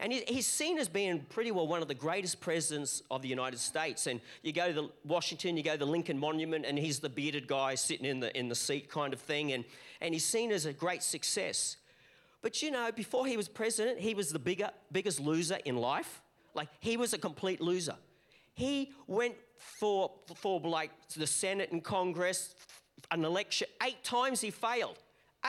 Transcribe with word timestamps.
And 0.00 0.12
he's 0.12 0.46
seen 0.46 0.78
as 0.78 0.88
being 0.88 1.26
pretty 1.28 1.50
well 1.50 1.66
one 1.66 1.82
of 1.82 1.88
the 1.88 1.94
greatest 1.94 2.40
presidents 2.40 3.02
of 3.10 3.20
the 3.20 3.28
United 3.28 3.58
States. 3.58 4.06
And 4.06 4.20
you 4.42 4.52
go 4.52 4.68
to 4.68 4.72
the 4.72 4.88
Washington, 5.04 5.56
you 5.56 5.64
go 5.64 5.72
to 5.72 5.78
the 5.78 5.86
Lincoln 5.86 6.18
Monument, 6.18 6.64
and 6.64 6.78
he's 6.78 7.00
the 7.00 7.08
bearded 7.08 7.48
guy 7.48 7.74
sitting 7.74 8.06
in 8.06 8.20
the, 8.20 8.36
in 8.38 8.48
the 8.48 8.54
seat 8.54 8.88
kind 8.88 9.12
of 9.12 9.18
thing. 9.18 9.52
And, 9.52 9.64
and 10.00 10.14
he's 10.14 10.24
seen 10.24 10.52
as 10.52 10.66
a 10.66 10.72
great 10.72 11.02
success. 11.02 11.78
But 12.42 12.62
you 12.62 12.70
know, 12.70 12.92
before 12.92 13.26
he 13.26 13.36
was 13.36 13.48
president, 13.48 13.98
he 13.98 14.14
was 14.14 14.30
the 14.30 14.38
bigger, 14.38 14.70
biggest 14.92 15.18
loser 15.18 15.58
in 15.64 15.76
life. 15.76 16.22
Like, 16.54 16.68
he 16.78 16.96
was 16.96 17.12
a 17.12 17.18
complete 17.18 17.60
loser. 17.60 17.96
He 18.54 18.92
went 19.08 19.34
for, 19.56 20.12
for 20.36 20.60
like 20.60 20.92
the 21.16 21.26
Senate 21.26 21.72
and 21.72 21.82
Congress, 21.82 22.54
an 23.10 23.24
election, 23.24 23.66
eight 23.82 24.04
times 24.04 24.40
he 24.40 24.50
failed. 24.50 24.98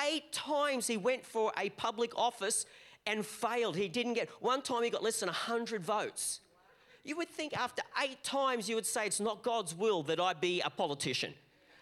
Eight 0.08 0.32
times 0.32 0.88
he 0.88 0.98
went 0.98 1.26
for 1.26 1.52
a 1.58 1.70
public 1.72 2.16
office 2.18 2.66
and 3.06 3.26
failed. 3.26 3.76
He 3.76 3.88
didn't 3.88 4.14
get, 4.14 4.30
one 4.40 4.62
time 4.62 4.84
he 4.84 4.90
got 4.90 5.04
less 5.04 5.20
than 5.20 5.28
100 5.28 5.84
votes. 5.84 6.42
You 7.04 7.18
would 7.18 7.30
think 7.30 7.58
after 7.58 7.82
eight 8.04 8.24
times 8.24 8.70
you 8.70 8.76
would 8.76 8.86
say, 8.86 9.08
It's 9.08 9.20
not 9.20 9.42
God's 9.42 9.74
will 9.74 10.04
that 10.04 10.20
I 10.20 10.34
be 10.34 10.62
a 10.62 10.70
politician. 10.70 11.34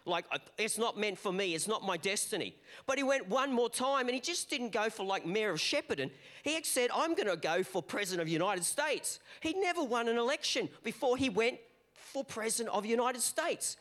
Like, 0.05 0.25
uh, 0.31 0.37
it's 0.57 0.77
not 0.77 0.97
meant 0.97 1.19
for 1.19 1.33
me, 1.33 1.53
it's 1.53 1.67
not 1.67 1.83
my 1.83 1.97
destiny. 1.97 2.55
But 2.85 2.97
he 2.97 3.03
went 3.03 3.27
one 3.27 3.51
more 3.51 3.69
time 3.69 4.07
and 4.07 4.15
he 4.15 4.21
just 4.21 4.49
didn't 4.49 4.71
go 4.71 4.89
for 4.89 5.05
like 5.05 5.25
mayor 5.25 5.51
of 5.51 5.59
Shepparton. 5.59 6.11
He 6.43 6.57
said, 6.63 6.89
I'm 6.95 7.13
going 7.13 7.27
to 7.27 7.35
go 7.35 7.61
for 7.61 7.83
president 7.83 8.21
of 8.21 8.27
the 8.27 8.33
United 8.33 8.63
States. 8.63 9.19
He 9.41 9.53
never 9.53 9.83
won 9.83 10.07
an 10.07 10.17
election 10.17 10.69
before 10.83 11.17
he 11.17 11.29
went 11.29 11.57
for 11.93 12.23
president 12.23 12.73
of 12.73 12.83
the 12.83 12.89
United 12.89 13.21
States. 13.21 13.75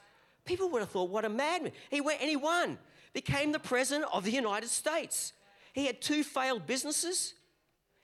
People 0.44 0.68
would 0.70 0.80
have 0.80 0.90
thought, 0.90 1.10
what 1.10 1.24
a 1.24 1.28
madman. 1.28 1.72
He 1.90 2.00
went 2.00 2.20
and 2.20 2.28
he 2.28 2.36
won, 2.36 2.78
became 3.12 3.52
the 3.52 3.60
president 3.60 4.10
of 4.12 4.24
the 4.24 4.32
United 4.32 4.68
States. 4.68 5.32
He 5.76 5.84
had 5.84 6.00
two 6.00 6.24
failed 6.24 6.66
businesses 6.66 7.34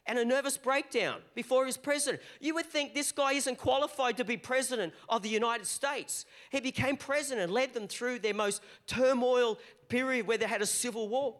and 0.04 0.18
a 0.18 0.26
nervous 0.26 0.58
breakdown 0.58 1.22
before 1.34 1.62
he 1.62 1.68
was 1.68 1.78
president. 1.78 2.22
You 2.38 2.54
would 2.54 2.66
think 2.66 2.92
this 2.92 3.12
guy 3.12 3.32
isn't 3.32 3.56
qualified 3.56 4.18
to 4.18 4.26
be 4.26 4.36
president 4.36 4.92
of 5.08 5.22
the 5.22 5.30
United 5.30 5.66
States. 5.66 6.26
He 6.50 6.60
became 6.60 6.98
president, 6.98 7.44
and 7.44 7.50
led 7.50 7.72
them 7.72 7.88
through 7.88 8.18
their 8.18 8.34
most 8.34 8.60
turmoil 8.86 9.58
period 9.88 10.26
where 10.26 10.36
they 10.36 10.46
had 10.46 10.60
a 10.60 10.66
civil 10.66 11.08
war. 11.08 11.36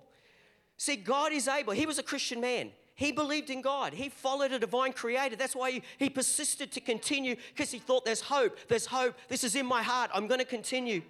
See, 0.79 0.97
God 0.97 1.33
is 1.35 1.49
able. 1.49 1.75
He 1.75 1.85
was 1.85 1.99
a 1.99 2.03
Christian 2.03 2.41
man. 2.41 2.71
He 2.95 3.13
believed 3.13 3.51
in 3.51 3.61
God. 3.61 3.93
He 3.93 4.09
followed 4.09 4.53
a 4.53 4.59
divine 4.59 4.95
creator. 4.95 5.37
That's 5.37 5.55
why 5.55 5.73
he, 5.73 5.83
he 5.99 6.09
persisted 6.09 6.73
to 6.73 6.81
continue 6.81 7.37
because 7.55 7.71
he 7.71 7.79
thought 7.79 8.07
there's 8.07 8.23
hope. 8.23 8.57
There's 8.69 8.87
hope. 8.87 9.17
This 9.29 9.45
is 9.45 9.55
in 9.55 9.67
my 9.67 9.83
heart. 9.83 10.11
I'm 10.15 10.29
going 10.29 10.41
to 10.41 10.47
continue. 10.47 11.03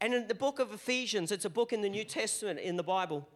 And 0.00 0.14
in 0.14 0.26
the 0.26 0.34
book 0.34 0.58
of 0.58 0.72
Ephesians, 0.72 1.32
it's 1.32 1.44
a 1.44 1.50
book 1.50 1.74
in 1.74 1.82
the 1.82 1.90
New 1.90 2.04
Testament 2.04 2.60
in 2.60 2.76
the 2.76 2.82
Bible. 2.82 3.28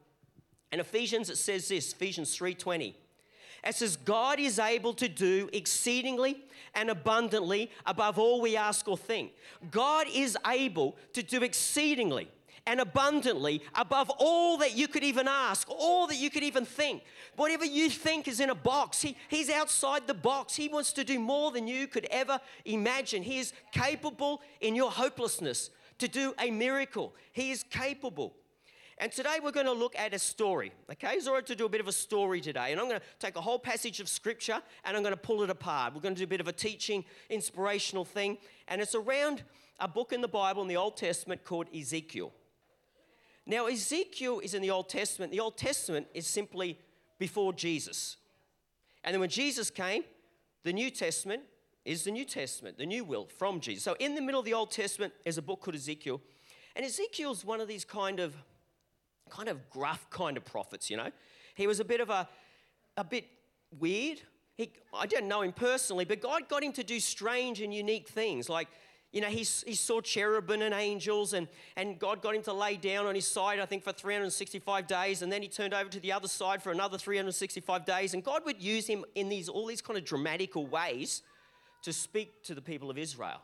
In 0.72 0.81
Ephesians, 0.81 1.31
it 1.31 1.36
says 1.36 1.69
this 1.69 1.92
Ephesians 1.92 2.36
3:20. 2.36 2.95
It 3.64 3.75
says, 3.75 3.97
God 3.97 4.39
is 4.39 4.61
able 4.61 4.95
to 4.95 5.08
do 5.08 5.50
exceedingly 5.53 6.45
and 6.75 6.89
abundantly 6.89 7.70
above 7.84 8.17
all 8.17 8.41
we 8.41 8.56
ask 8.56 8.86
or 8.86 8.97
think. 8.97 9.33
God 9.73 10.06
is 10.12 10.39
able 10.47 10.97
to 11.14 11.23
do 11.23 11.42
exceedingly 11.42 12.28
and 12.67 12.81
abundantly 12.81 13.62
above 13.75 14.11
all 14.19 14.58
that 14.58 14.77
you 14.77 14.89
could 14.89 15.05
even 15.05 15.27
ask, 15.28 15.69
all 15.70 16.06
that 16.08 16.17
you 16.17 16.31
could 16.31 16.42
even 16.42 16.64
think. 16.64 17.03
Whatever 17.36 17.64
you 17.64 17.89
think 17.91 18.28
is 18.28 18.41
in 18.41 18.51
a 18.51 18.55
box, 18.55 19.01
he, 19.02 19.17
He's 19.29 19.51
outside 19.51 20.07
the 20.07 20.14
box. 20.14 20.55
He 20.55 20.68
wants 20.68 20.92
to 20.95 21.05
do 21.05 21.18
more 21.18 21.51
than 21.51 21.67
you 21.67 21.86
could 21.86 22.07
ever 22.11 22.41
imagine. 22.64 23.23
He 23.23 23.39
is 23.39 23.52
capable 23.73 24.42
in 24.61 24.74
your 24.74 24.91
hopelessness 24.91 25.70
to 25.98 26.08
do 26.08 26.35
a 26.41 26.51
miracle. 26.51 27.14
He 27.33 27.51
is 27.51 27.62
capable. 27.62 28.35
And 28.98 29.12
today 29.12 29.39
we're 29.42 29.52
going 29.52 29.67
to 29.67 29.73
look 29.73 29.95
at 29.98 30.14
a 30.14 30.18
story. 30.18 30.73
Okay, 30.90 31.18
right 31.29 31.46
to 31.46 31.55
do 31.55 31.67
a 31.67 31.68
bit 31.68 31.83
of 31.83 31.89
a 31.89 31.92
story 31.92 32.40
today. 32.40 32.73
And 32.73 32.80
I'm 32.80 32.89
going 32.89 32.98
to 32.98 33.07
take 33.18 33.36
a 33.36 33.42
whole 33.42 33.58
passage 33.58 34.01
of 34.01 34.08
scripture 34.08 34.62
and 34.84 34.96
I'm 34.96 35.02
going 35.02 35.14
to 35.14 35.20
pull 35.20 35.42
it 35.42 35.51
apart. 35.51 35.95
We're 35.95 36.01
going 36.01 36.14
to 36.14 36.20
do 36.20 36.24
a 36.24 36.29
bit 36.29 36.40
of 36.40 36.48
a 36.48 36.52
teaching, 36.52 37.05
inspirational 37.29 38.06
thing. 38.06 38.39
And 38.68 38.80
it's 38.80 38.95
around 38.95 39.42
a 39.80 39.86
book 39.86 40.12
in 40.12 40.23
the 40.23 40.29
Bible 40.29 40.62
in 40.62 40.68
the 40.68 40.79
Old 40.79 40.96
Testament 40.96 41.45
called 41.45 41.67
Ezekiel. 41.74 42.33
Now, 43.45 43.67
Ezekiel 43.67 44.40
is 44.40 44.55
in 44.55 44.62
the 44.62 44.70
Old 44.70 44.89
Testament. 44.89 45.30
The 45.30 45.40
Old 45.40 45.58
Testament 45.58 46.06
is 46.14 46.27
simply 46.27 46.79
before 47.18 47.52
Jesus. 47.52 48.17
And 49.05 49.12
then 49.12 49.20
when 49.20 49.29
Jesus 49.29 49.70
came, 49.70 50.05
the 50.64 50.73
New 50.73 50.90
Testament 50.90 51.42
is 51.85 52.02
the 52.02 52.11
New 52.11 52.24
Testament, 52.24 52.79
the 52.79 52.86
new 52.86 53.05
will 53.05 53.27
from 53.27 53.61
Jesus. 53.61 53.85
So 53.85 53.95
in 54.01 54.17
the 54.17 54.20
middle 54.20 54.40
of 54.40 54.45
the 54.45 54.55
Old 54.55 54.73
Testament 54.73 55.12
is 55.24 55.39
a 55.39 55.42
book 55.42 55.61
called 55.61 55.77
Ezekiel. 55.77 56.20
And 56.74 56.85
Ezekiel's 56.85 57.45
one 57.45 57.61
of 57.61 57.68
these 57.68 57.85
kind 57.85 58.18
of 58.18 58.35
kind 59.31 59.48
of 59.48 59.70
gruff 59.70 60.07
kind 60.11 60.37
of 60.37 60.45
prophets, 60.45 60.91
you 60.91 60.97
know. 60.97 61.11
He 61.55 61.67
was 61.67 61.81
a 61.81 61.85
bit 61.85 62.01
of 62.01 62.11
a, 62.11 62.29
a 62.97 63.05
bit 63.05 63.27
weird. 63.79 64.20
He, 64.57 64.73
I 64.95 65.07
didn't 65.07 65.29
know 65.29 65.42
him 65.42 65.53
personally, 65.53 66.05
but 66.05 66.20
God 66.20 66.48
got 66.48 66.63
him 66.63 66.73
to 66.75 66.85
do 66.85 67.01
strange 67.01 67.61
and 67.61 67.75
unique 67.75 68.09
things. 68.09 68.48
Like, 68.48 68.69
you 69.13 69.20
know, 69.20 69.29
he, 69.29 69.39
he 69.39 69.75
saw 69.75 70.01
cherubim 70.01 70.63
and 70.63 70.75
angels, 70.75 71.33
and, 71.33 71.48
and 71.77 71.98
God 71.98 72.20
got 72.20 72.35
him 72.35 72.42
to 72.42 72.53
lay 72.53 72.77
down 72.77 73.07
on 73.07 73.15
his 73.15 73.27
side, 73.27 73.61
I 73.61 73.67
think, 73.67 73.83
for 73.83 73.92
365 73.92 74.86
days, 74.86 75.23
and 75.23 75.33
then 75.33 75.42
he 75.42 75.48
turned 75.48 75.73
over 75.73 75.89
to 75.89 76.01
the 76.01 76.13
other 76.13 76.29
side 76.29 76.63
for 76.63 76.73
another 76.73 76.98
365 76.98 77.85
days. 77.85 78.15
And 78.15 78.23
God 78.23 78.42
would 78.45 78.63
use 78.63 78.86
him 78.86 79.05
in 79.15 79.29
these 79.29 79.48
all 79.48 79.67
these 79.67 79.81
kind 79.81 79.98
of 79.98 80.05
dramatical 80.05 80.67
ways 80.67 81.23
to 81.83 81.92
speak 81.92 82.42
to 82.45 82.55
the 82.55 82.61
people 82.61 82.91
of 82.91 82.98
Israel. 82.98 83.41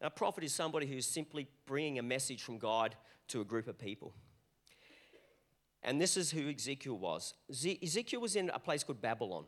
A 0.00 0.10
prophet 0.10 0.44
is 0.44 0.54
somebody 0.54 0.86
who's 0.86 1.06
simply 1.06 1.48
bringing 1.66 1.98
a 1.98 2.02
message 2.02 2.42
from 2.42 2.58
God 2.58 2.94
to 3.28 3.40
a 3.40 3.44
group 3.44 3.66
of 3.66 3.78
people. 3.78 4.12
And 5.82 6.00
this 6.00 6.16
is 6.16 6.30
who 6.30 6.50
Ezekiel 6.50 6.98
was. 6.98 7.34
Ezekiel 7.50 8.20
was 8.20 8.36
in 8.36 8.50
a 8.50 8.58
place 8.58 8.82
called 8.82 9.00
Babylon. 9.00 9.44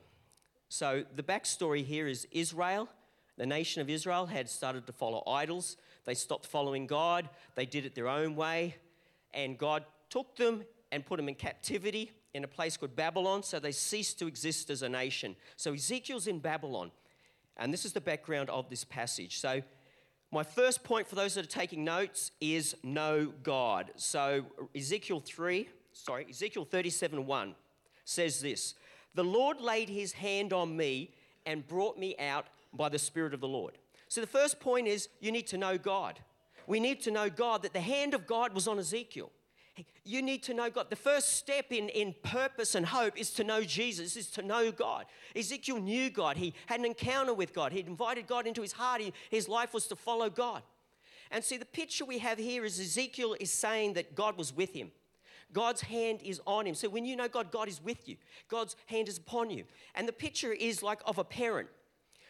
So 0.68 1.04
the 1.16 1.22
backstory 1.22 1.84
here 1.84 2.06
is 2.06 2.28
Israel, 2.30 2.88
the 3.36 3.46
nation 3.46 3.82
of 3.82 3.90
Israel, 3.90 4.26
had 4.26 4.48
started 4.48 4.86
to 4.86 4.92
follow 4.92 5.22
idols. 5.26 5.76
They 6.04 6.14
stopped 6.14 6.46
following 6.46 6.86
God, 6.86 7.28
they 7.56 7.66
did 7.66 7.84
it 7.84 7.94
their 7.94 8.08
own 8.08 8.36
way. 8.36 8.76
And 9.34 9.58
God 9.58 9.84
took 10.08 10.36
them 10.36 10.64
and 10.92 11.04
put 11.04 11.16
them 11.16 11.28
in 11.28 11.34
captivity 11.34 12.12
in 12.34 12.44
a 12.44 12.48
place 12.48 12.76
called 12.76 12.94
Babylon, 12.94 13.42
so 13.42 13.58
they 13.58 13.72
ceased 13.72 14.18
to 14.20 14.26
exist 14.26 14.70
as 14.70 14.82
a 14.82 14.88
nation. 14.88 15.34
So 15.56 15.72
Ezekiel's 15.72 16.26
in 16.26 16.38
Babylon. 16.38 16.92
And 17.56 17.72
this 17.72 17.84
is 17.84 17.92
the 17.92 18.00
background 18.00 18.48
of 18.50 18.70
this 18.70 18.84
passage. 18.84 19.38
So, 19.38 19.62
my 20.32 20.44
first 20.44 20.84
point 20.84 21.08
for 21.08 21.16
those 21.16 21.34
that 21.34 21.44
are 21.44 21.48
taking 21.48 21.84
notes 21.84 22.30
is 22.40 22.76
know 22.84 23.32
God. 23.42 23.90
So, 23.96 24.46
Ezekiel 24.74 25.20
3, 25.20 25.68
sorry, 26.04 26.26
Ezekiel 26.28 26.64
37 26.64 27.26
1 27.26 27.54
says 28.04 28.40
this 28.40 28.74
The 29.14 29.24
Lord 29.24 29.60
laid 29.60 29.88
his 29.88 30.12
hand 30.12 30.52
on 30.52 30.76
me 30.76 31.14
and 31.46 31.66
brought 31.66 31.98
me 31.98 32.16
out 32.18 32.46
by 32.72 32.88
the 32.88 32.98
Spirit 32.98 33.34
of 33.34 33.40
the 33.40 33.48
Lord. 33.48 33.78
So 34.08 34.20
the 34.20 34.26
first 34.26 34.60
point 34.60 34.88
is 34.88 35.08
you 35.20 35.32
need 35.32 35.46
to 35.48 35.58
know 35.58 35.78
God. 35.78 36.18
We 36.66 36.80
need 36.80 37.00
to 37.02 37.10
know 37.10 37.30
God, 37.30 37.62
that 37.62 37.72
the 37.72 37.80
hand 37.80 38.14
of 38.14 38.26
God 38.26 38.54
was 38.54 38.68
on 38.68 38.78
Ezekiel. 38.78 39.30
You 40.04 40.20
need 40.22 40.42
to 40.44 40.54
know 40.54 40.68
God. 40.70 40.90
The 40.90 40.96
first 40.96 41.36
step 41.36 41.66
in, 41.70 41.88
in 41.88 42.14
purpose 42.22 42.74
and 42.74 42.84
hope 42.84 43.18
is 43.18 43.30
to 43.32 43.44
know 43.44 43.62
Jesus, 43.62 44.16
is 44.16 44.30
to 44.32 44.42
know 44.42 44.70
God. 44.70 45.06
Ezekiel 45.34 45.80
knew 45.80 46.10
God. 46.10 46.36
He 46.36 46.54
had 46.66 46.80
an 46.80 46.86
encounter 46.86 47.32
with 47.32 47.54
God. 47.54 47.72
He'd 47.72 47.86
invited 47.86 48.26
God 48.26 48.46
into 48.46 48.62
his 48.62 48.72
heart. 48.72 49.00
He, 49.00 49.12
his 49.30 49.48
life 49.48 49.72
was 49.72 49.86
to 49.88 49.96
follow 49.96 50.28
God. 50.28 50.62
And 51.30 51.42
see, 51.42 51.56
the 51.56 51.64
picture 51.64 52.04
we 52.04 52.18
have 52.18 52.38
here 52.38 52.64
is 52.64 52.80
Ezekiel 52.80 53.36
is 53.38 53.52
saying 53.52 53.94
that 53.94 54.14
God 54.14 54.36
was 54.36 54.54
with 54.54 54.72
him. 54.72 54.90
God's 55.52 55.80
hand 55.80 56.20
is 56.22 56.40
on 56.46 56.66
him. 56.66 56.74
So 56.74 56.88
when 56.88 57.04
you 57.04 57.16
know 57.16 57.28
God, 57.28 57.50
God 57.50 57.68
is 57.68 57.82
with 57.82 58.08
you. 58.08 58.16
God's 58.48 58.76
hand 58.86 59.08
is 59.08 59.18
upon 59.18 59.50
you. 59.50 59.64
And 59.94 60.06
the 60.06 60.12
picture 60.12 60.52
is 60.52 60.82
like 60.82 61.00
of 61.06 61.18
a 61.18 61.24
parent. 61.24 61.68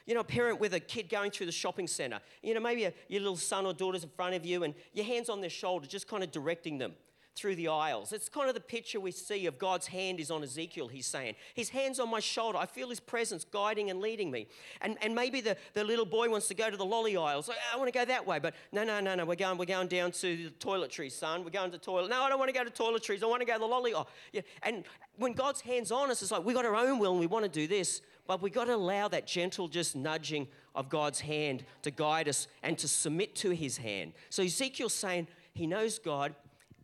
You 0.07 0.15
know, 0.15 0.21
a 0.21 0.25
parent 0.25 0.59
with 0.59 0.75
a 0.75 0.81
kid 0.81 1.09
going 1.09 1.31
through 1.31 1.47
the 1.47 1.53
shopping 1.53 1.87
center. 1.87 2.21
You 2.43 2.55
know, 2.55 2.61
maybe 2.61 2.85
a, 2.85 2.93
your 3.09 3.21
little 3.21 3.37
son 3.37 3.67
or 3.67 3.75
daughter's 3.75 4.03
in 4.03 4.11
front 4.11 4.35
of 4.35 4.45
you 4.45 4.65
and 4.65 4.75
your 4.93 5.05
hand's 5.05 5.29
on 5.29 5.41
their 5.41 5.51
shoulder, 5.51 5.87
just 5.87 6.09
kind 6.09 6.25
of 6.25 6.31
directing 6.33 6.79
them. 6.79 6.95
Through 7.37 7.55
the 7.55 7.69
aisles. 7.69 8.13
It's 8.13 8.29
kind 8.29 8.49
of 8.49 8.55
the 8.55 8.61
picture 8.61 9.01
we 9.01 9.13
see 9.13 9.47
of 9.47 9.59
God's 9.59 9.87
hand 9.87 10.21
is 10.21 10.31
on 10.31 10.43
Ezekiel, 10.43 10.89
he's 10.89 11.07
saying. 11.07 11.37
His 11.55 11.69
hand's 11.69 12.01
on 12.01 12.11
my 12.11 12.21
shoulder. 12.21 12.59
I 12.59 12.67
feel 12.67 12.89
his 12.91 13.01
presence 13.01 13.45
guiding 13.45 13.91
and 13.91 14.01
leading 14.01 14.31
me. 14.31 14.49
And, 14.81 14.99
and 15.01 15.15
maybe 15.15 15.41
the, 15.41 15.57
the 15.73 15.85
little 15.85 16.05
boy 16.05 16.29
wants 16.29 16.49
to 16.49 16.55
go 16.55 16.71
to 16.71 16.77
the 16.77 16.85
lolly 16.85 17.17
aisles. 17.17 17.49
I 17.73 17.77
want 17.77 17.93
to 17.93 17.99
go 17.99 18.05
that 18.05 18.27
way. 18.27 18.39
But 18.39 18.55
no, 18.73 18.85
no, 18.85 19.01
no, 19.01 19.15
no. 19.15 19.25
We're 19.25 19.37
going, 19.37 19.59
we're 19.59 19.65
going 19.65 19.89
down 19.89 20.13
to 20.13 20.37
the 20.37 20.51
toiletries, 20.59 21.13
son. 21.13 21.45
We're 21.45 21.51
going 21.51 21.71
to 21.71 21.79
the 21.79 21.85
toilet. 21.85 22.11
No, 22.11 22.23
I 22.23 22.29
don't 22.29 22.39
want 22.39 22.53
to 22.53 22.59
go 22.59 22.65
to 22.65 22.71
toiletries. 22.71 23.23
I 23.23 23.27
want 23.27 23.41
to 23.41 23.47
go 23.47 23.55
to 23.55 23.61
the 23.61 23.67
lolly 23.67 23.95
aisle. 23.95 24.09
Yeah. 24.33 24.43
And 24.63 24.85
when 25.17 25.33
God's 25.33 25.61
hand's 25.61 25.93
on 25.93 26.11
us, 26.11 26.23
it's 26.23 26.31
like 26.31 26.45
we've 26.45 26.57
got 26.57 26.65
our 26.65 26.77
own 26.77 26.99
will 26.99 27.13
and 27.13 27.21
we 27.21 27.27
want 27.27 27.45
to 27.45 27.51
do 27.51 27.67
this. 27.67 28.03
But 28.27 28.43
we've 28.43 28.53
got 28.53 28.67
to 28.67 28.75
allow 28.75 29.09
that 29.09 29.27
gentle, 29.27 29.67
just 29.69 29.97
nudging 29.97 30.47
of 30.75 30.89
God's 30.89 31.21
hand 31.21 31.65
to 31.83 31.91
guide 31.91 32.29
us 32.29 32.49
and 32.63 32.79
to 32.79 32.87
submit 32.87 33.35
to 33.37 33.51
his 33.51 33.77
hand. 33.77 34.13
So 34.29 34.43
Ezekiel's 34.43 34.95
saying 34.95 35.27
he 35.55 35.67
knows 35.67 35.99
God 35.99 36.35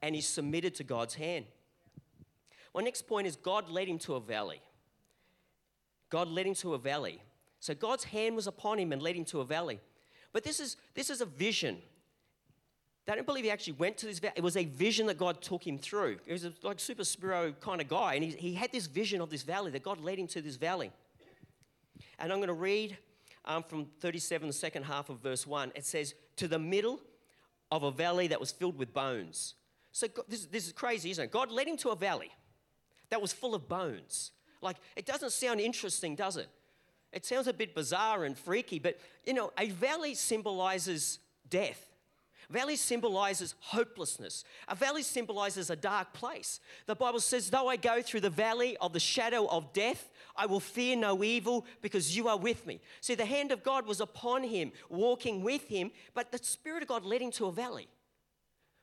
and 0.03 0.15
he 0.15 0.21
submitted 0.21 0.75
to 0.77 0.85
God's 0.85 1.15
hand. 1.15 1.47
My 2.75 2.83
next 2.83 3.03
point 3.03 3.27
is 3.27 3.37
God 3.37 3.69
led 3.71 3.89
him 3.89 3.99
to 4.01 4.15
a 4.15 4.21
valley. 4.21 4.61
God 6.11 6.29
led 6.29 6.47
him 6.47 6.55
to 6.57 6.75
a 6.75 6.79
valley. 6.79 7.23
So 7.61 7.75
God's 7.75 8.05
hand 8.05 8.37
was 8.37 8.47
upon 8.47 8.79
him 8.79 8.93
and 8.93 9.03
led 9.03 9.17
him 9.17 9.25
to 9.27 9.41
a 9.41 9.45
valley. 9.45 9.81
But 10.33 10.45
this 10.45 10.61
is, 10.61 10.77
this 10.95 11.11
is 11.11 11.21
a 11.21 11.27
vision. 11.27 11.79
They 13.07 13.15
don't 13.15 13.27
believe 13.27 13.45
he 13.45 13.51
actually 13.51 13.75
went 13.75 13.97
to 13.99 14.07
this 14.07 14.19
valley. 14.19 14.35
It 14.37 14.43
was 14.43 14.57
a 14.57 14.65
vision 14.65 15.07
that 15.07 15.17
God 15.17 15.41
took 15.41 15.67
him 15.67 15.79
through. 15.79 16.19
He 16.27 16.33
was 16.33 16.45
a, 16.45 16.53
like 16.63 16.81
super 16.81 17.05
spiro 17.05 17.53
kind 17.53 17.81
of 17.81 17.89
guy, 17.89 18.15
and 18.15 18.25
he, 18.25 18.31
he 18.31 18.55
had 18.55 18.73
this 18.73 18.87
vision 18.87 19.21
of 19.21 19.31
this 19.31 19.43
valley, 19.43 19.71
that 19.71 19.83
God 19.83 20.01
led 20.01 20.19
him 20.19 20.27
to 20.29 20.43
this 20.43 20.57
valley. 20.57 20.91
And 22.19 22.33
I'm 22.33 22.39
going 22.39 22.49
to 22.49 22.55
read 22.55 22.99
um, 23.45 23.63
from 23.63 23.87
37, 24.01 24.49
the 24.49 24.53
second 24.53 24.83
half 24.85 25.09
of 25.09 25.21
verse 25.21 25.47
1. 25.47 25.73
It 25.75 25.87
says, 25.87 26.15
To 26.37 26.49
the 26.49 26.59
middle 26.59 27.01
of 27.71 27.83
a 27.85 27.91
valley 27.91 28.27
that 28.27 28.41
was 28.41 28.51
filled 28.53 28.77
with 28.77 28.93
bones. 28.93 29.55
So 29.97 30.09
God, 30.09 30.27
this, 30.29 30.45
this 30.45 30.67
is 30.67 30.75
crazy, 30.75 31.11
isn't 31.11 31.25
it? 31.25 31.31
God 31.31 31.51
led 31.51 31.67
him 31.67 31.79
to 31.79 31.89
a 31.89 31.97
valley 31.97 32.31
that 33.09 33.23
was 33.23 33.33
full 33.33 33.55
of 33.55 33.67
bones. 33.67 34.31
Like, 34.61 34.77
it 34.95 35.07
doesn't 35.07 35.33
sound 35.33 35.59
interesting, 35.59 36.15
does 36.15 36.37
it? 36.37 36.49
It 37.15 37.25
sounds 37.25 37.47
a 37.47 37.55
bit 37.55 37.75
bizarre 37.75 38.27
and 38.27 38.37
freaky, 38.37 38.79
but 38.79 39.01
you 39.25 39.33
know, 39.33 39.53
a 39.59 39.71
valley 39.71 40.13
symbolizes 40.13 41.19
death. 41.49 41.83
Valley 42.51 42.77
symbolizes 42.77 43.55
hopelessness. 43.61 44.45
A 44.69 44.75
valley 44.75 45.03
symbolizes 45.03 45.71
a 45.71 45.77
dark 45.77 46.13
place. 46.13 46.61
The 46.85 46.95
Bible 46.95 47.21
says, 47.21 47.49
Though 47.49 47.69
I 47.69 47.77
go 47.77 48.03
through 48.03 48.21
the 48.21 48.29
valley 48.29 48.77
of 48.83 48.93
the 48.93 49.01
shadow 49.01 49.47
of 49.47 49.73
death, 49.73 50.11
I 50.37 50.45
will 50.45 50.61
fear 50.61 50.95
no 50.95 51.25
evil 51.25 51.65
because 51.81 52.15
you 52.15 52.29
are 52.29 52.37
with 52.37 52.67
me. 52.67 52.83
See, 53.01 53.15
the 53.15 53.25
hand 53.25 53.51
of 53.51 53.63
God 53.63 53.87
was 53.87 54.03
upon 54.03 54.45
him, 54.45 54.73
walking 54.91 55.43
with 55.43 55.67
him, 55.69 55.91
but 56.13 56.33
the 56.33 56.39
Spirit 56.39 56.83
of 56.83 56.89
God 56.89 57.03
led 57.03 57.23
him 57.23 57.31
to 57.31 57.47
a 57.47 57.53
valley. 57.53 57.89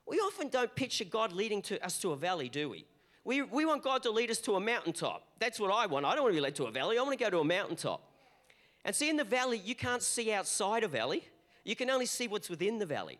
We 0.05 0.17
often 0.17 0.50
don't 0.50 0.73
picture 0.75 1.05
God 1.05 1.31
leading 1.31 1.61
to 1.63 1.83
us 1.83 1.97
to 2.00 2.11
a 2.11 2.15
valley, 2.15 2.50
do 2.50 2.69
we? 2.69 2.85
We, 3.25 3.41
we 3.41 3.65
want 3.65 3.83
God 3.83 4.03
to 4.03 4.11
lead 4.11 4.29
us 4.29 4.39
to 4.39 4.55
a 4.55 4.59
mountaintop. 4.59 5.25
That's 5.39 5.59
what 5.59 5.71
I 5.71 5.85
want. 5.85 6.05
I 6.05 6.13
don't 6.13 6.23
want 6.23 6.33
to 6.33 6.38
be 6.38 6.41
led 6.41 6.55
to 6.55 6.65
a 6.65 6.71
valley. 6.71 6.97
I 6.97 7.01
want 7.01 7.17
to 7.17 7.23
go 7.23 7.29
to 7.29 7.39
a 7.39 7.44
mountaintop. 7.45 8.01
And 8.83 8.94
see, 8.94 9.09
in 9.09 9.15
the 9.15 9.23
valley, 9.23 9.61
you 9.63 9.75
can't 9.75 10.03
see 10.03 10.33
outside 10.33 10.83
a 10.83 10.89
valley. 10.89 11.23
You 11.63 11.75
can 11.75 11.89
only 11.89 12.05
see 12.05 12.27
what's 12.27 12.50
within 12.50 12.79
the 12.79 12.85
valley. 12.85 13.19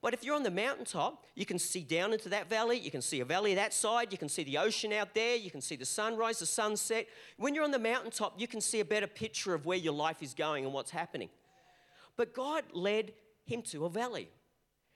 But 0.00 0.14
if 0.14 0.24
you're 0.24 0.34
on 0.34 0.42
the 0.42 0.50
mountaintop, 0.50 1.24
you 1.34 1.46
can 1.46 1.58
see 1.58 1.82
down 1.82 2.12
into 2.12 2.28
that 2.28 2.48
valley. 2.48 2.78
You 2.78 2.90
can 2.90 3.02
see 3.02 3.20
a 3.20 3.24
valley 3.24 3.54
that 3.54 3.72
side. 3.72 4.12
You 4.12 4.18
can 4.18 4.28
see 4.28 4.44
the 4.44 4.58
ocean 4.58 4.92
out 4.92 5.14
there. 5.14 5.36
You 5.36 5.50
can 5.50 5.60
see 5.60 5.76
the 5.76 5.84
sunrise, 5.84 6.40
the 6.40 6.46
sunset. 6.46 7.06
When 7.36 7.54
you're 7.54 7.64
on 7.64 7.70
the 7.70 7.78
mountaintop, 7.78 8.40
you 8.40 8.48
can 8.48 8.60
see 8.60 8.80
a 8.80 8.84
better 8.84 9.06
picture 9.06 9.54
of 9.54 9.64
where 9.64 9.78
your 9.78 9.92
life 9.92 10.22
is 10.22 10.34
going 10.34 10.64
and 10.64 10.72
what's 10.72 10.90
happening. 10.90 11.30
But 12.16 12.34
God 12.34 12.64
led 12.72 13.12
him 13.44 13.62
to 13.62 13.84
a 13.84 13.88
valley. 13.88 14.28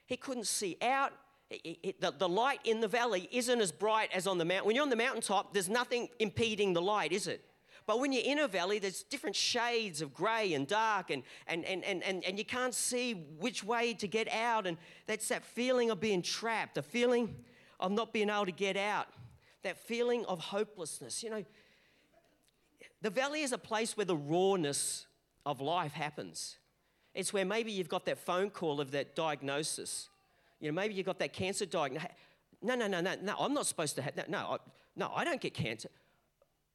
He 0.07 0.17
couldn't 0.17 0.47
see 0.47 0.77
out. 0.81 1.13
The, 1.51 2.13
the 2.17 2.29
light 2.29 2.61
in 2.65 2.81
the 2.81 2.89
valley 2.89 3.29
isn't 3.31 3.61
as 3.61 3.71
bright 3.71 4.11
as 4.13 4.27
on 4.27 4.39
the 4.39 4.45
mountain. 4.45 4.67
When 4.67 4.75
you're 4.75 4.83
on 4.83 4.91
the 4.91 4.97
mountaintop, 4.97 5.53
there's 5.53 5.69
nothing 5.69 6.09
impeding 6.19 6.73
the 6.73 6.83
light, 6.83 7.13
is 7.13 7.29
it? 7.29 7.45
But 7.87 8.01
when 8.01 8.13
you're 8.13 8.25
in 8.25 8.41
a 8.41 8.49
valley, 8.49 8.81
there's 8.81 9.05
different 9.05 9.37
shades 9.37 10.03
of 10.03 10.13
grey 10.13 10.55
and 10.55 10.67
dark, 10.67 11.11
and, 11.11 11.23
and, 11.47 11.65
and, 11.65 11.85
and, 11.85 12.03
and, 12.03 12.25
and 12.25 12.37
you 12.37 12.45
can't 12.45 12.75
see 12.75 13.13
which 13.39 13.63
way 13.63 13.95
to 13.95 14.09
get 14.09 14.29
out. 14.33 14.67
And 14.67 14.77
that's 15.07 15.29
that 15.29 15.45
feeling 15.45 15.91
of 15.91 16.01
being 16.01 16.21
trapped, 16.21 16.79
a 16.79 16.83
feeling 16.83 17.37
of 17.79 17.93
not 17.93 18.13
being 18.13 18.29
able 18.29 18.47
to 18.47 18.53
get 18.53 18.77
out, 18.77 19.07
that 19.63 19.79
feeling 19.79 20.25
of 20.27 20.41
hopelessness. 20.41 21.23
You 21.23 21.31
know, 21.31 21.45
the 23.03 23.11
valley 23.11 23.43
is 23.43 23.53
a 23.53 23.59
place 23.59 23.97
where 23.97 24.07
the 24.07 24.17
rawness 24.17 25.07
of 25.45 25.61
life 25.61 25.93
happens. 25.93 26.57
It's 27.17 27.33
where 27.33 27.47
maybe 27.47 27.73
you've 27.73 27.89
got 27.89 28.05
that 28.05 28.19
phone 28.19 28.51
call 28.51 28.81
of 28.81 28.91
that 28.91 29.17
diagnosis. 29.17 30.11
You 30.61 30.71
know, 30.71 30.75
maybe 30.75 30.95
you've 30.95 31.07
got 31.07 31.19
that 31.19 31.33
cancer 31.33 31.65
diagnosis. 31.65 32.11
No, 32.63 32.75
no, 32.75 32.87
no, 32.87 33.01
no, 33.01 33.15
no, 33.23 33.35
I'm 33.39 33.55
not 33.55 33.67
supposed 33.67 33.97
to 33.97 34.03
have 34.03 34.17
that. 34.17 34.29
No, 34.29 34.39
I, 34.39 34.57
no, 34.95 35.11
I 35.15 35.25
don't 35.25 35.41
get 35.41 35.55
cancer. 35.55 35.89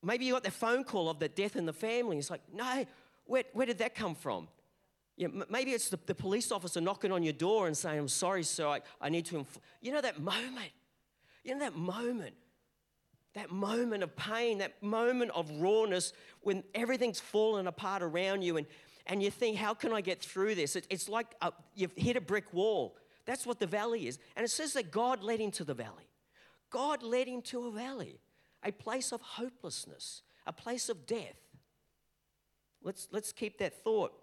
Maybe 0.03 0.25
you 0.25 0.33
got 0.33 0.43
that 0.43 0.53
phone 0.53 0.83
call 0.83 1.09
of 1.09 1.19
the 1.19 1.29
death 1.29 1.55
in 1.55 1.67
the 1.67 1.73
family. 1.73 2.17
It's 2.17 2.31
like, 2.31 2.41
no, 2.51 2.85
where, 3.25 3.43
where 3.53 3.67
did 3.67 3.77
that 3.77 3.93
come 3.93 4.15
from? 4.15 4.47
You 5.15 5.27
know, 5.27 5.45
maybe 5.49 5.71
it's 5.71 5.89
the, 5.89 5.99
the, 6.07 6.15
police 6.15 6.51
officer 6.51 6.81
knocking 6.81 7.11
on 7.11 7.21
your 7.21 7.33
door 7.33 7.67
and 7.67 7.77
saying, 7.77 7.99
I'm 7.99 8.07
sorry, 8.07 8.41
sir, 8.41 8.67
I, 8.67 8.81
I 8.99 9.09
need 9.09 9.25
to. 9.25 9.39
Inf-. 9.39 9.59
You 9.79 9.91
know 9.91 10.01
that 10.01 10.19
moment? 10.19 10.71
You 11.43 11.53
know 11.53 11.59
that 11.59 11.75
moment? 11.75 12.33
That 13.35 13.51
moment 13.51 14.01
of 14.01 14.15
pain, 14.15 14.57
that 14.57 14.81
moment 14.81 15.31
of 15.35 15.49
rawness 15.61 16.13
when 16.41 16.63
everything's 16.73 17.19
fallen 17.19 17.67
apart 17.67 18.01
around 18.01 18.41
you 18.41 18.57
and 18.57 18.65
and 19.07 19.21
you 19.21 19.31
think, 19.31 19.57
how 19.57 19.73
can 19.73 19.93
I 19.93 20.01
get 20.01 20.21
through 20.21 20.55
this? 20.55 20.75
It, 20.75 20.87
it's 20.89 21.09
like 21.09 21.27
a, 21.41 21.51
you've 21.75 21.93
hit 21.95 22.15
a 22.15 22.21
brick 22.21 22.53
wall. 22.53 22.95
That's 23.25 23.45
what 23.45 23.59
the 23.59 23.67
valley 23.67 24.07
is. 24.07 24.19
And 24.35 24.43
it 24.43 24.49
says 24.49 24.73
that 24.73 24.91
God 24.91 25.23
led 25.23 25.39
him 25.39 25.51
to 25.51 25.63
the 25.63 25.73
valley. 25.73 26.07
God 26.69 27.03
led 27.03 27.27
him 27.27 27.41
to 27.43 27.67
a 27.67 27.71
valley, 27.71 28.19
a 28.63 28.71
place 28.71 29.11
of 29.11 29.21
hopelessness, 29.21 30.21
a 30.47 30.53
place 30.53 30.89
of 30.89 31.05
death. 31.05 31.39
Let's, 32.83 33.07
let's 33.11 33.31
keep 33.31 33.59
that 33.59 33.83
thought. 33.83 34.13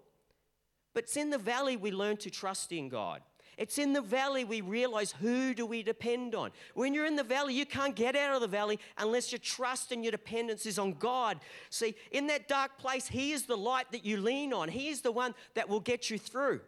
But 0.93 1.03
it's 1.03 1.17
in 1.17 1.29
the 1.29 1.37
valley 1.37 1.77
we 1.77 1.91
learn 1.91 2.17
to 2.17 2.29
trust 2.29 2.71
in 2.71 2.89
God. 2.89 3.21
It's 3.59 3.77
in 3.77 3.91
the 3.91 4.01
valley 4.01 4.45
we 4.45 4.61
realize 4.61 5.11
who 5.11 5.53
do 5.53 5.65
we 5.65 5.83
depend 5.83 6.33
on. 6.33 6.51
When 6.75 6.93
you're 6.93 7.05
in 7.05 7.17
the 7.17 7.25
valley, 7.25 7.53
you 7.53 7.65
can't 7.65 7.93
get 7.93 8.15
out 8.15 8.33
of 8.33 8.39
the 8.39 8.47
valley 8.47 8.79
unless 8.97 9.33
your 9.33 9.39
trust 9.39 9.91
and 9.91 10.01
your 10.01 10.11
dependence 10.11 10.65
is 10.65 10.79
on 10.79 10.93
God. 10.93 11.41
See, 11.69 11.95
in 12.11 12.27
that 12.27 12.47
dark 12.47 12.77
place, 12.77 13.09
He 13.09 13.33
is 13.33 13.43
the 13.43 13.57
light 13.57 13.91
that 13.91 14.05
you 14.05 14.15
lean 14.15 14.53
on. 14.53 14.69
He 14.69 14.87
is 14.87 15.01
the 15.01 15.11
one 15.11 15.35
that 15.55 15.67
will 15.67 15.81
get 15.81 16.09
you 16.09 16.17
through. 16.17 16.61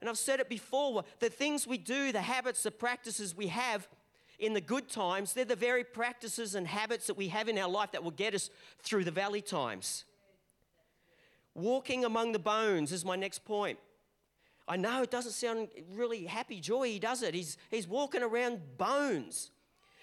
And 0.00 0.08
I've 0.08 0.18
said 0.18 0.38
it 0.38 0.48
before 0.48 1.02
the 1.18 1.30
things 1.30 1.66
we 1.66 1.78
do, 1.78 2.12
the 2.12 2.22
habits, 2.22 2.62
the 2.62 2.70
practices 2.70 3.36
we 3.36 3.48
have 3.48 3.88
in 4.38 4.54
the 4.54 4.60
good 4.60 4.88
times, 4.88 5.34
they're 5.34 5.44
the 5.44 5.56
very 5.56 5.82
practices 5.82 6.54
and 6.54 6.64
habits 6.64 7.08
that 7.08 7.16
we 7.16 7.26
have 7.28 7.48
in 7.48 7.58
our 7.58 7.68
life 7.68 7.90
that 7.90 8.04
will 8.04 8.12
get 8.12 8.36
us 8.36 8.50
through 8.82 9.02
the 9.02 9.10
valley 9.10 9.42
times. 9.42 10.04
Walking 11.56 12.04
among 12.04 12.30
the 12.30 12.38
bones 12.38 12.92
is 12.92 13.04
my 13.04 13.16
next 13.16 13.44
point. 13.44 13.80
I 14.70 14.76
know 14.76 15.02
it 15.02 15.10
doesn't 15.10 15.32
sound 15.32 15.66
really 15.94 16.26
happy 16.26 16.60
joy, 16.60 16.86
He 16.86 17.00
does 17.00 17.24
it? 17.24 17.34
He's, 17.34 17.56
he's 17.72 17.88
walking 17.88 18.22
around 18.22 18.60
bones. 18.78 19.50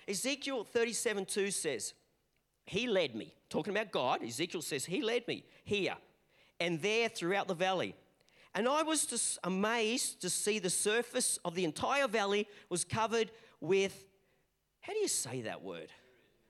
Ezekiel 0.10 0.66
37 0.66 1.26
2 1.26 1.52
says, 1.52 1.94
He 2.66 2.86
led 2.86 3.16
me, 3.16 3.34
talking 3.50 3.74
about 3.74 3.92
God. 3.92 4.22
Ezekiel 4.22 4.62
says, 4.62 4.84
He 4.84 5.02
led 5.02 5.26
me 5.26 5.46
here 5.64 5.96
and 6.60 6.82
there 6.82 7.08
throughout 7.08 7.48
the 7.48 7.54
valley. 7.54 7.96
And 8.54 8.68
I 8.68 8.84
was 8.84 9.06
just 9.06 9.40
amazed 9.46 10.20
to 10.22 10.30
see 10.30 10.60
the 10.60 10.70
surface 10.70 11.40
of 11.46 11.56
the 11.56 11.64
entire 11.64 12.08
valley 12.08 12.46
was 12.68 12.84
covered 12.84 13.32
with, 13.62 14.06
how 14.82 14.92
do 14.92 15.00
you 15.00 15.08
say 15.08 15.44
that 15.44 15.64
word? 15.64 15.92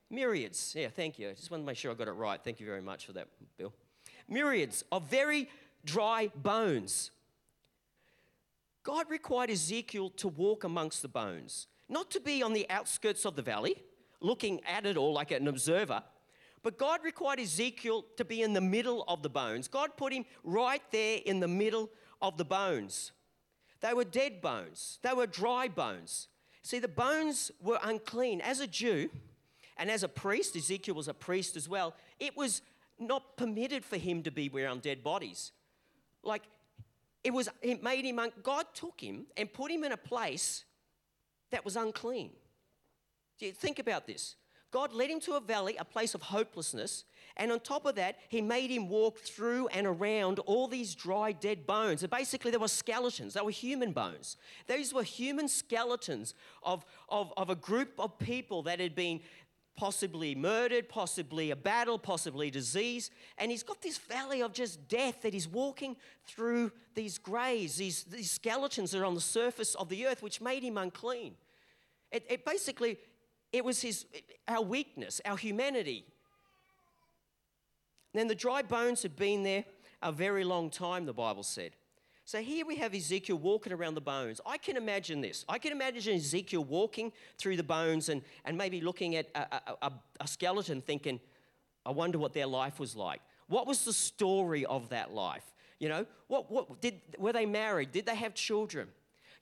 Myriads. 0.10 0.74
Yeah, 0.75 0.88
thank 0.88 1.20
you. 1.20 1.30
I 1.30 1.34
just 1.34 1.51
wanted 1.51 1.63
to 1.63 1.68
make 1.68 1.77
sure 1.77 1.92
I 1.92 1.94
got 1.94 2.08
it 2.08 2.13
right. 2.13 2.44
Thank 2.44 2.60
you 2.60 2.65
very 2.65 2.82
much 2.82 3.06
for 3.06 3.13
that, 3.13 3.27
Bill. 3.58 3.74
Myriads 4.27 4.84
of 4.92 5.03
very 5.03 5.50
dry 5.86 6.32
bones 6.36 7.12
God 8.88 9.10
required 9.10 9.50
Ezekiel 9.50 10.12
to 10.12 10.29
walk 10.29 10.63
amongst 10.63 11.01
the 11.01 11.10
bones, 11.10 11.67
not 11.89 12.10
to 12.12 12.22
be 12.22 12.41
on 12.41 12.53
the 12.53 12.65
outskirts 12.70 13.25
of 13.25 13.36
the 13.36 13.41
valley, 13.41 13.75
looking 14.22 14.62
at 14.63 14.86
it 14.86 14.96
all 14.96 15.12
like 15.12 15.32
an 15.32 15.50
observer, 15.50 16.01
but 16.63 16.77
God 16.77 17.01
required 17.03 17.41
Ezekiel 17.41 18.06
to 18.15 18.24
be 18.24 18.41
in 18.41 18.53
the 18.53 18.62
middle 18.62 19.03
of 19.10 19.24
the 19.24 19.29
bones. 19.29 19.67
God 19.67 19.98
put 19.98 20.13
him 20.13 20.24
right 20.41 20.82
there 20.91 21.20
in 21.25 21.41
the 21.41 21.50
middle 21.50 21.89
of 22.22 22.38
the 22.38 22.46
bones. 22.46 23.12
They 23.82 23.94
were 23.94 24.06
dead 24.06 24.39
bones, 24.39 25.00
they 25.01 25.12
were 25.12 25.27
dry 25.27 25.67
bones. 25.67 26.29
See, 26.62 26.79
the 26.79 26.88
bones 26.88 27.51
were 27.62 27.79
unclean. 27.84 28.39
As 28.39 28.62
a 28.62 28.67
Jew 28.67 29.10
and 29.75 29.91
as 29.91 30.03
a 30.03 30.08
priest, 30.08 30.56
Ezekiel 30.56 30.96
was 30.96 31.10
a 31.10 31.13
priest 31.13 31.58
as 31.58 31.67
well, 31.67 31.94
it 32.22 32.38
was 32.38 32.62
not 32.98 33.36
permitted 33.36 33.84
for 33.84 33.98
him 33.98 34.24
to 34.24 34.32
be 34.32 34.50
around 34.56 34.82
dead 34.82 35.03
bodies. 35.03 35.51
Like 36.24 36.44
it 37.24 37.34
was 37.34 37.50
it 37.62 37.84
made 37.84 38.06
him 38.06 38.20
un- 38.20 38.32
God 38.44 38.66
took 38.74 39.00
him 39.00 39.26
and 39.36 39.52
put 39.52 39.72
him 39.72 39.84
in 39.84 39.92
a 39.92 39.98
place 39.98 40.66
that 41.52 41.64
was 41.66 41.76
unclean. 41.76 42.32
Think 43.40 43.80
about 43.80 44.08
this. 44.08 44.36
God 44.72 44.92
led 44.94 45.10
him 45.10 45.20
to 45.22 45.34
a 45.34 45.40
valley, 45.40 45.78
a 45.80 45.86
place 45.86 46.14
of 46.14 46.22
hopelessness, 46.22 47.06
and 47.38 47.52
on 47.52 47.60
top 47.60 47.86
of 47.86 47.96
that, 47.96 48.18
he 48.30 48.42
made 48.42 48.72
him 48.72 48.90
walk 48.90 49.20
through 49.20 49.68
and 49.68 49.86
around 49.86 50.40
all 50.40 50.68
these 50.68 50.96
dry, 50.96 51.32
dead 51.32 51.68
bones. 51.68 52.02
And 52.02 52.10
basically, 52.10 52.52
there 52.52 52.60
were 52.60 52.68
skeletons, 52.68 53.36
they 53.36 53.42
were 53.42 53.52
human 53.52 53.92
bones. 53.92 54.38
These 54.68 54.94
were 54.94 55.04
human 55.04 55.48
skeletons 55.48 56.34
of, 56.64 56.84
of, 57.10 57.32
of 57.38 57.50
a 57.50 57.56
group 57.56 57.94
of 58.00 58.18
people 58.18 58.64
that 58.64 58.80
had 58.80 58.96
been 58.96 59.22
possibly 59.77 60.36
murdered, 60.36 60.89
possibly 60.89 61.51
a 61.51 61.55
battle, 61.55 61.98
possibly 61.98 62.51
disease. 62.51 63.10
And 63.38 63.50
he's 63.50 63.63
got 63.63 63.81
this 63.81 63.98
valley 63.98 64.41
of 64.41 64.51
just 64.51 64.89
death 64.89 65.22
that 65.22 65.34
he's 65.34 65.48
walking 65.48 65.96
through 66.25 66.72
these 66.96 67.17
graves, 67.17 67.77
these, 67.77 68.03
these 68.03 68.31
skeletons 68.31 68.91
that 68.91 69.00
are 69.00 69.05
on 69.05 69.15
the 69.15 69.22
surface 69.22 69.75
of 69.75 69.88
the 69.88 70.05
earth, 70.07 70.22
which 70.22 70.41
made 70.41 70.63
him 70.63 70.77
unclean. 70.77 71.36
It, 72.12 72.25
it 72.29 72.43
basically, 72.43 72.98
it 73.53 73.63
was 73.63 73.81
his, 73.81 74.05
our 74.48 74.62
weakness, 74.62 75.22
our 75.24 75.38
humanity. 75.38 76.03
Then 78.13 78.27
the 78.27 78.36
dry 78.36 78.63
bones 78.63 79.03
had 79.03 79.15
been 79.15 79.43
there 79.43 79.63
a 80.01 80.12
very 80.12 80.43
long 80.43 80.69
time, 80.69 81.05
the 81.05 81.13
Bible 81.13 81.43
said. 81.43 81.72
So 82.27 82.41
here 82.41 82.65
we 82.65 82.75
have 82.75 82.93
Ezekiel 82.93 83.38
walking 83.38 83.72
around 83.72 83.93
the 83.93 84.01
bones. 84.01 84.41
I 84.46 84.57
can 84.57 84.75
imagine 84.75 85.22
this. 85.22 85.46
I 85.48 85.57
can 85.60 85.72
imagine 85.72 86.13
Ezekiel 86.13 86.65
walking 86.65 87.13
through 87.38 87.55
the 87.55 87.63
bones 87.63 88.10
and, 88.10 88.22
and 88.43 88.57
maybe 88.57 88.81
looking 88.81 89.15
at 89.15 89.27
a, 89.34 89.62
a, 89.81 89.93
a 90.19 90.27
skeleton 90.27 90.81
thinking, 90.81 91.22
I 91.86 91.91
wonder 91.91 92.17
what 92.17 92.34
their 92.34 92.46
life 92.46 92.81
was 92.81 92.98
like. 92.98 93.22
What 93.48 93.65
was 93.65 93.86
the 93.86 93.93
story 93.93 94.65
of 94.65 94.89
that 94.89 95.13
life? 95.13 95.46
You 95.79 95.88
know, 95.88 96.05
what, 96.27 96.51
what 96.51 96.81
did, 96.81 97.00
were 97.17 97.31
they 97.31 97.46
married? 97.46 97.93
Did 97.93 98.05
they 98.05 98.15
have 98.15 98.34
children? 98.34 98.89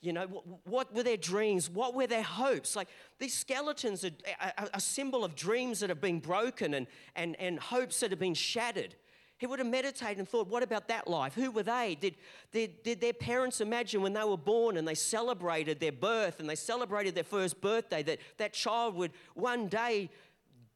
You 0.01 0.13
know, 0.13 0.27
what, 0.27 0.45
what, 0.65 0.93
were 0.93 1.01
their 1.01 1.17
dreams? 1.17 1.71
What 1.71 1.95
were 1.95 2.05
their 2.05 2.21
hopes? 2.21 2.75
Like 2.75 2.89
these 3.17 3.33
skeletons 3.33 4.05
are 4.05 4.11
a, 4.39 4.69
a 4.75 4.79
symbol 4.79 5.25
of 5.25 5.35
dreams 5.35 5.79
that 5.79 5.89
have 5.89 6.01
been 6.01 6.19
broken 6.19 6.75
and, 6.75 6.85
and, 7.15 7.35
and 7.39 7.59
hopes 7.59 8.01
that 8.01 8.11
have 8.11 8.19
been 8.19 8.35
shattered. 8.35 8.93
He 9.37 9.47
would 9.47 9.59
have 9.59 9.67
meditated 9.67 10.19
and 10.19 10.29
thought, 10.29 10.47
what 10.47 10.63
about 10.63 10.87
that 10.87 11.09
life? 11.09 11.35
Who 11.35 11.51
were 11.51 11.63
they? 11.63 11.97
Did, 11.99 12.15
did, 12.53 12.83
did 12.83 13.01
their 13.01 13.13
parents 13.13 13.59
imagine 13.59 14.01
when 14.01 14.13
they 14.13 14.23
were 14.23 14.37
born 14.37 14.77
and 14.77 14.87
they 14.87 14.95
celebrated 14.95 15.79
their 15.79 15.91
birth 15.91 16.39
and 16.39 16.49
they 16.49 16.55
celebrated 16.55 17.15
their 17.15 17.25
first 17.25 17.59
birthday 17.59 18.01
that 18.03 18.19
that 18.37 18.53
child 18.53 18.95
would 18.95 19.11
one 19.33 19.67
day 19.67 20.09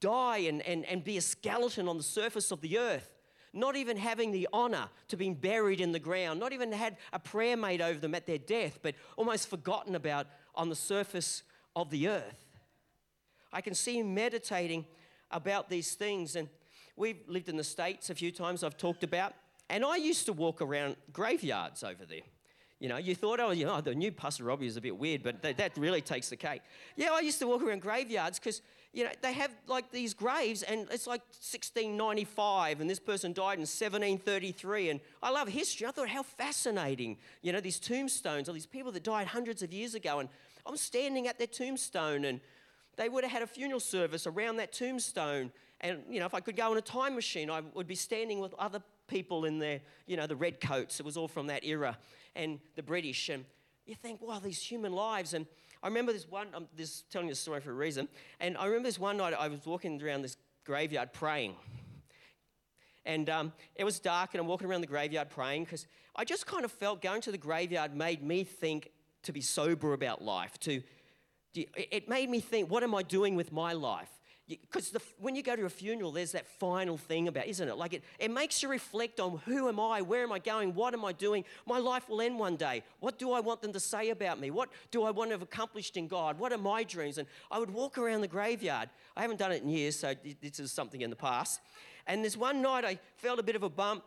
die 0.02 0.40
and, 0.40 0.62
and, 0.64 0.86
and 0.86 1.06
be 1.06 1.16
a 1.18 1.22
skeleton 1.22 1.88
on 1.88 1.96
the 1.96 2.04
surface 2.04 2.52
of 2.52 2.60
the 2.60 2.78
earth? 2.78 3.14
Not 3.54 3.78
even 3.78 3.96
having 3.96 4.32
the 4.32 4.48
honor 4.52 4.90
to 5.08 5.18
be 5.18 5.30
buried 5.30 5.80
in 5.80 5.94
the 5.94 6.00
ground, 6.00 6.40
not 6.40 6.52
even 6.52 6.72
had 6.72 6.98
a 7.14 7.20
prayer 7.20 7.56
made 7.56 7.82
over 7.82 8.00
them 8.00 8.14
at 8.14 8.28
their 8.28 8.38
death, 8.38 8.80
but 8.82 8.94
almost 9.16 9.48
forgotten 9.48 9.96
about 9.96 10.28
on 10.54 10.68
the 10.68 10.76
surface 10.76 11.44
of 11.76 11.90
the 11.90 12.10
earth. 12.10 12.46
I 13.52 13.62
can 13.62 13.74
see 13.74 14.00
him 14.00 14.14
meditating 14.14 14.86
about 15.32 15.70
these 15.70 15.96
things 15.96 16.36
and 16.36 16.50
We've 17.00 17.24
lived 17.30 17.48
in 17.48 17.56
the 17.56 17.64
States 17.64 18.10
a 18.10 18.16
few 18.16 18.30
times, 18.30 18.62
I've 18.62 18.76
talked 18.76 19.06
about, 19.06 19.34
and 19.70 19.86
I 19.86 19.96
used 19.96 20.26
to 20.26 20.34
walk 20.34 20.62
around 20.62 20.98
graveyards 21.14 21.82
over 21.82 22.06
there. 22.06 22.24
You 22.82 22.90
know, 22.90 22.98
you 22.98 23.16
thought, 23.16 23.40
oh, 23.40 23.52
you 23.52 23.66
know, 23.66 23.80
the 23.80 23.96
new 23.96 24.12
Pastor 24.12 24.44
Robbie 24.44 24.68
is 24.68 24.76
a 24.76 24.82
bit 24.82 24.98
weird, 24.98 25.24
but 25.24 25.42
that, 25.42 25.58
that 25.60 25.78
really 25.78 26.02
takes 26.02 26.28
the 26.28 26.36
cake. 26.36 26.62
Yeah, 26.98 27.12
I 27.14 27.22
used 27.22 27.40
to 27.40 27.48
walk 27.48 27.64
around 27.64 27.82
graveyards 27.82 28.38
because, 28.38 28.62
you 28.92 29.06
know, 29.06 29.12
they 29.22 29.32
have 29.32 29.50
like 29.66 29.94
these 29.94 30.14
graves 30.14 30.62
and 30.62 30.88
it's 30.92 31.08
like 31.08 31.22
1695 31.22 32.82
and 32.82 32.90
this 32.90 33.00
person 33.00 33.32
died 33.32 33.60
in 33.60 33.62
1733. 33.62 34.90
And 34.90 35.00
I 35.24 35.30
love 35.30 35.48
history. 35.48 35.88
I 35.88 35.92
thought, 35.92 36.10
how 36.10 36.24
fascinating, 36.24 37.16
you 37.42 37.54
know, 37.54 37.62
these 37.62 37.80
tombstones, 37.80 38.50
all 38.50 38.54
these 38.54 38.66
people 38.66 38.92
that 38.92 39.04
died 39.04 39.28
hundreds 39.28 39.64
of 39.64 39.72
years 39.72 39.96
ago. 39.96 40.20
And 40.20 40.28
I'm 40.66 40.76
standing 40.76 41.28
at 41.28 41.38
their 41.38 41.48
tombstone 41.48 42.26
and 42.26 42.42
they 42.98 43.08
would 43.08 43.24
have 43.24 43.32
had 43.32 43.42
a 43.42 43.48
funeral 43.48 43.80
service 43.80 44.28
around 44.28 44.58
that 44.58 44.74
tombstone 44.74 45.54
and, 45.82 46.04
you 46.10 46.20
know, 46.20 46.26
if 46.26 46.34
I 46.34 46.40
could 46.40 46.56
go 46.56 46.72
in 46.72 46.78
a 46.78 46.82
time 46.82 47.16
machine, 47.16 47.50
I 47.50 47.62
would 47.74 47.88
be 47.88 47.96
standing 47.96 48.40
with 48.40 48.54
other 48.56 48.82
people 49.08 49.46
in 49.46 49.60
their, 49.60 49.80
you 50.08 50.18
know, 50.18 50.28
the 50.28 50.36
red 50.36 50.60
coats. 50.60 51.00
It 51.00 51.06
was 51.06 51.18
all 51.18 51.28
from 51.28 51.48
that 51.48 51.64
era. 51.64 51.98
And 52.36 52.60
the 52.76 52.84
British. 52.84 53.30
And 53.30 53.46
you 53.86 53.96
think, 53.96 54.22
wow, 54.22 54.40
these 54.40 54.62
human 54.62 54.94
lives. 54.94 55.34
And 55.34 55.46
I 55.82 55.88
remember 55.88 56.12
this 56.12 56.30
one, 56.30 56.48
I'm 56.54 56.68
just 56.78 57.10
telling 57.10 57.28
you 57.28 57.34
the 57.34 57.40
story 57.40 57.62
for 57.62 57.72
a 57.72 57.74
reason. 57.74 58.08
And 58.40 58.58
I 58.58 58.66
remember 58.66 58.88
this 58.88 59.00
one 59.00 59.18
night 59.18 59.34
I 59.34 59.48
was 59.48 59.66
walking 59.66 60.02
around 60.02 60.22
this 60.22 60.38
graveyard 60.66 61.14
praying. 61.14 61.56
And 63.06 63.30
um, 63.30 63.54
it 63.76 63.86
was 63.86 64.00
dark, 64.00 64.32
and 64.34 64.42
I'm 64.42 64.48
walking 64.48 64.68
around 64.68 64.82
the 64.82 64.88
graveyard 64.88 65.30
praying 65.30 65.64
because 65.64 65.88
I 66.16 66.26
just 66.26 66.46
kind 66.46 66.66
of 66.66 66.72
felt 66.72 67.02
going 67.02 67.22
to 67.22 67.32
the 67.32 67.38
graveyard 67.38 67.96
made 67.96 68.22
me 68.22 68.44
think 68.44 68.92
to 69.24 69.32
be 69.32 69.42
sober 69.42 69.94
about 69.94 70.22
life. 70.22 70.60
To, 70.60 70.84
it 71.56 72.08
made 72.08 72.30
me 72.30 72.40
think, 72.40 72.70
what 72.70 72.84
am 72.84 72.94
I 72.94 73.02
doing 73.02 73.36
with 73.36 73.52
my 73.52 73.74
life? 73.74 74.12
Because 74.50 74.92
when 75.20 75.36
you 75.36 75.44
go 75.44 75.56
to 75.56 75.66
a 75.66 75.70
funeral, 75.70 76.12
there's 76.12 76.32
that 76.32 76.48
final 76.48 76.98
thing 76.98 77.28
about, 77.28 77.46
isn't 77.46 77.68
it? 77.68 77.78
Like 77.78 77.94
it, 77.94 78.04
it 78.18 78.32
makes 78.32 78.64
you 78.64 78.70
reflect 78.70 79.20
on 79.20 79.40
who 79.46 79.68
am 79.68 79.80
I, 79.80 80.02
where 80.02 80.24
am 80.24 80.32
I 80.32 80.40
going, 80.40 80.74
what 80.74 80.94
am 80.96 81.06
I 81.06 81.12
doing? 81.12 81.46
My 81.68 81.78
life 81.78 82.10
will 82.10 82.20
end 82.20 82.40
one 82.40 82.56
day. 82.56 82.84
What 83.00 83.20
do 83.20 83.32
I 83.32 83.40
want 83.40 83.62
them 83.62 83.74
to 83.74 83.80
say 83.80 84.10
about 84.10 84.40
me? 84.40 84.50
What 84.50 84.70
do 84.90 85.04
I 85.04 85.12
want 85.12 85.30
to 85.30 85.34
have 85.36 85.44
accomplished 85.44 85.98
in 85.98 86.08
God? 86.08 86.40
What 86.40 86.52
are 86.52 86.58
my 86.58 86.84
dreams? 86.84 87.20
And 87.20 87.28
I 87.52 87.60
would 87.60 87.70
walk 87.70 87.98
around 87.98 88.22
the 88.22 88.28
graveyard. 88.28 88.90
I 89.16 89.22
haven't 89.22 89.38
done 89.38 89.52
it 89.52 89.62
in 89.62 89.70
years, 89.70 89.96
so 90.00 90.16
this 90.42 90.60
is 90.60 90.72
something 90.72 91.02
in 91.02 91.12
the 91.12 91.16
past. 91.16 91.62
And 92.08 92.26
this 92.26 92.36
one 92.36 92.62
night, 92.62 92.86
I 92.86 92.98
felt 93.18 93.38
a 93.38 93.44
bit 93.44 93.56
of 93.56 93.62
a 93.62 93.70
bump, 93.70 94.04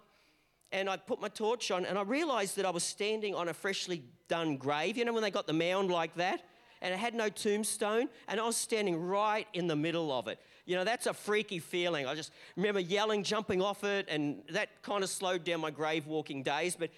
and 0.73 0.91
I 0.91 0.97
put 0.97 1.21
my 1.21 1.29
torch 1.29 1.71
on, 1.71 1.87
and 1.87 1.97
I 1.97 2.03
realized 2.03 2.57
that 2.57 2.67
I 2.67 2.71
was 2.71 2.83
standing 2.83 3.35
on 3.35 3.49
a 3.49 3.55
freshly 3.55 4.03
done 4.27 4.57
grave. 4.57 4.97
You 4.97 5.05
know 5.05 5.13
when 5.13 5.23
they 5.23 5.31
got 5.31 5.47
the 5.47 5.53
mound 5.53 5.91
like 5.91 6.17
that? 6.17 6.43
And 6.83 6.93
it 6.93 6.99
had 6.99 7.15
no 7.15 7.29
tombstone, 7.31 8.09
and 8.29 8.39
I 8.39 8.45
was 8.45 8.57
standing 8.57 9.01
right 9.01 9.47
in 9.55 9.69
the 9.69 9.77
middle 9.77 10.12
of 10.12 10.29
it. 10.29 10.39
You 10.67 10.77
know, 10.77 10.85
that's 10.85 11.07
a 11.07 11.15
freaky 11.15 11.61
feeling. 11.61 12.07
I 12.07 12.15
just 12.15 12.33
remember 12.57 12.81
yelling, 12.81 13.23
jumping 13.23 13.62
off 13.62 13.85
it, 13.85 14.07
and 14.09 14.43
that 14.51 14.83
kind 14.83 15.03
of 15.03 15.09
slowed 15.09 15.45
down 15.45 15.61
my 15.61 15.71
grave 15.71 16.07
walking 16.07 16.43
days, 16.43 16.77
but 16.77 16.91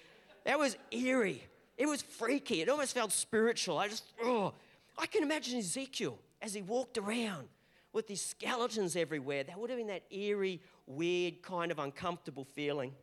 that 0.43 0.59
was 0.59 0.75
eerie. 0.91 1.43
It 1.77 1.85
was 1.85 2.01
freaky. 2.01 2.61
It 2.61 2.69
almost 2.69 2.93
felt 2.93 3.11
spiritual. 3.11 3.77
I 3.77 3.87
just, 3.87 4.03
oh, 4.23 4.53
I 4.97 5.05
can 5.05 5.23
imagine 5.23 5.59
Ezekiel 5.59 6.17
as 6.41 6.53
he 6.53 6.61
walked 6.61 6.97
around 6.97 7.47
with 7.93 8.07
these 8.07 8.21
skeletons 8.21 8.95
everywhere. 8.95 9.43
That 9.43 9.59
would 9.59 9.69
have 9.69 9.77
been 9.77 9.87
that 9.87 10.03
eerie, 10.09 10.61
weird, 10.87 11.41
kind 11.41 11.71
of 11.71 11.79
uncomfortable 11.79 12.43
feeling. 12.43 12.93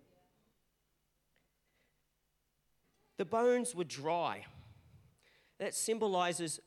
The 3.18 3.24
bones 3.24 3.74
were 3.74 3.84
dry. 3.84 4.46
That 5.58 5.74
symbolizes 5.74 6.60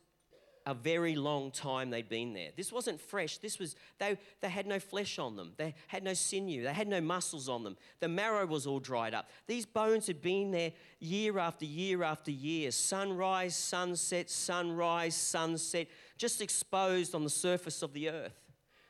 a 0.66 0.74
very 0.74 1.14
long 1.14 1.52
time 1.52 1.90
they'd 1.90 2.08
been 2.08 2.34
there. 2.34 2.50
This 2.56 2.72
wasn't 2.72 3.00
fresh. 3.00 3.38
This 3.38 3.60
was, 3.60 3.76
they, 4.00 4.18
they 4.40 4.48
had 4.48 4.66
no 4.66 4.80
flesh 4.80 5.16
on 5.16 5.36
them. 5.36 5.52
They 5.56 5.74
had 5.86 6.02
no 6.02 6.12
sinew. 6.12 6.64
They 6.64 6.72
had 6.72 6.88
no 6.88 7.00
muscles 7.00 7.48
on 7.48 7.62
them. 7.62 7.76
The 8.00 8.08
marrow 8.08 8.44
was 8.46 8.66
all 8.66 8.80
dried 8.80 9.14
up. 9.14 9.28
These 9.46 9.64
bones 9.64 10.08
had 10.08 10.20
been 10.20 10.50
there 10.50 10.72
year 10.98 11.38
after 11.38 11.64
year 11.64 12.02
after 12.02 12.32
year. 12.32 12.72
Sunrise, 12.72 13.54
sunset, 13.54 14.28
sunrise, 14.28 15.14
sunset, 15.14 15.86
just 16.18 16.40
exposed 16.40 17.14
on 17.14 17.22
the 17.22 17.30
surface 17.30 17.82
of 17.82 17.92
the 17.92 18.10
earth, 18.10 18.34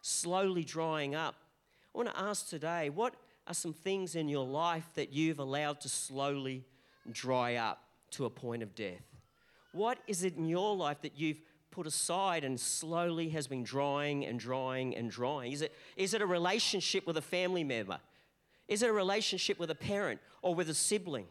slowly 0.01 0.65
drying 0.65 1.15
up. 1.15 1.35
I 1.95 1.99
want 1.99 2.09
to 2.09 2.19
ask 2.19 2.49
today, 2.49 2.89
what 2.89 3.15
are 3.47 3.55
some 3.55 3.75
things 3.75 4.17
in 4.17 4.29
your 4.29 4.47
life 4.47 4.89
that 4.95 5.13
you've 5.13 5.41
allowed 5.41 5.83
to 5.83 5.91
slowly 5.91 6.65
dry 7.13 7.57
up 7.57 7.83
to 8.13 8.25
a 8.25 8.31
point 8.31 8.63
of 8.63 8.75
death? 8.75 9.03
What 9.73 9.99
is 10.07 10.25
it 10.25 10.37
in 10.37 10.47
your 10.47 10.75
life 10.75 11.03
that 11.03 11.19
you've 11.19 11.43
put 11.77 11.87
aside 11.87 12.43
and 12.43 12.59
slowly 12.59 13.29
has 13.29 13.47
been 13.47 13.63
drawing 13.63 14.25
and 14.25 14.41
drawing 14.41 14.97
and 14.97 15.11
drawing? 15.11 15.53
Is 15.53 15.61
it, 15.61 15.75
is 15.95 16.15
it 16.15 16.23
a 16.23 16.27
relationship 16.27 17.07
with 17.07 17.19
a 17.19 17.23
family 17.23 17.65
member? 17.65 17.99
Is 18.67 18.83
it 18.83 18.89
a 18.89 18.93
relationship 18.95 19.59
with 19.59 19.71
a 19.71 19.75
parent 19.75 20.19
or 20.41 20.55
with 20.55 20.71
a 20.71 20.75
sibling? 20.75 21.27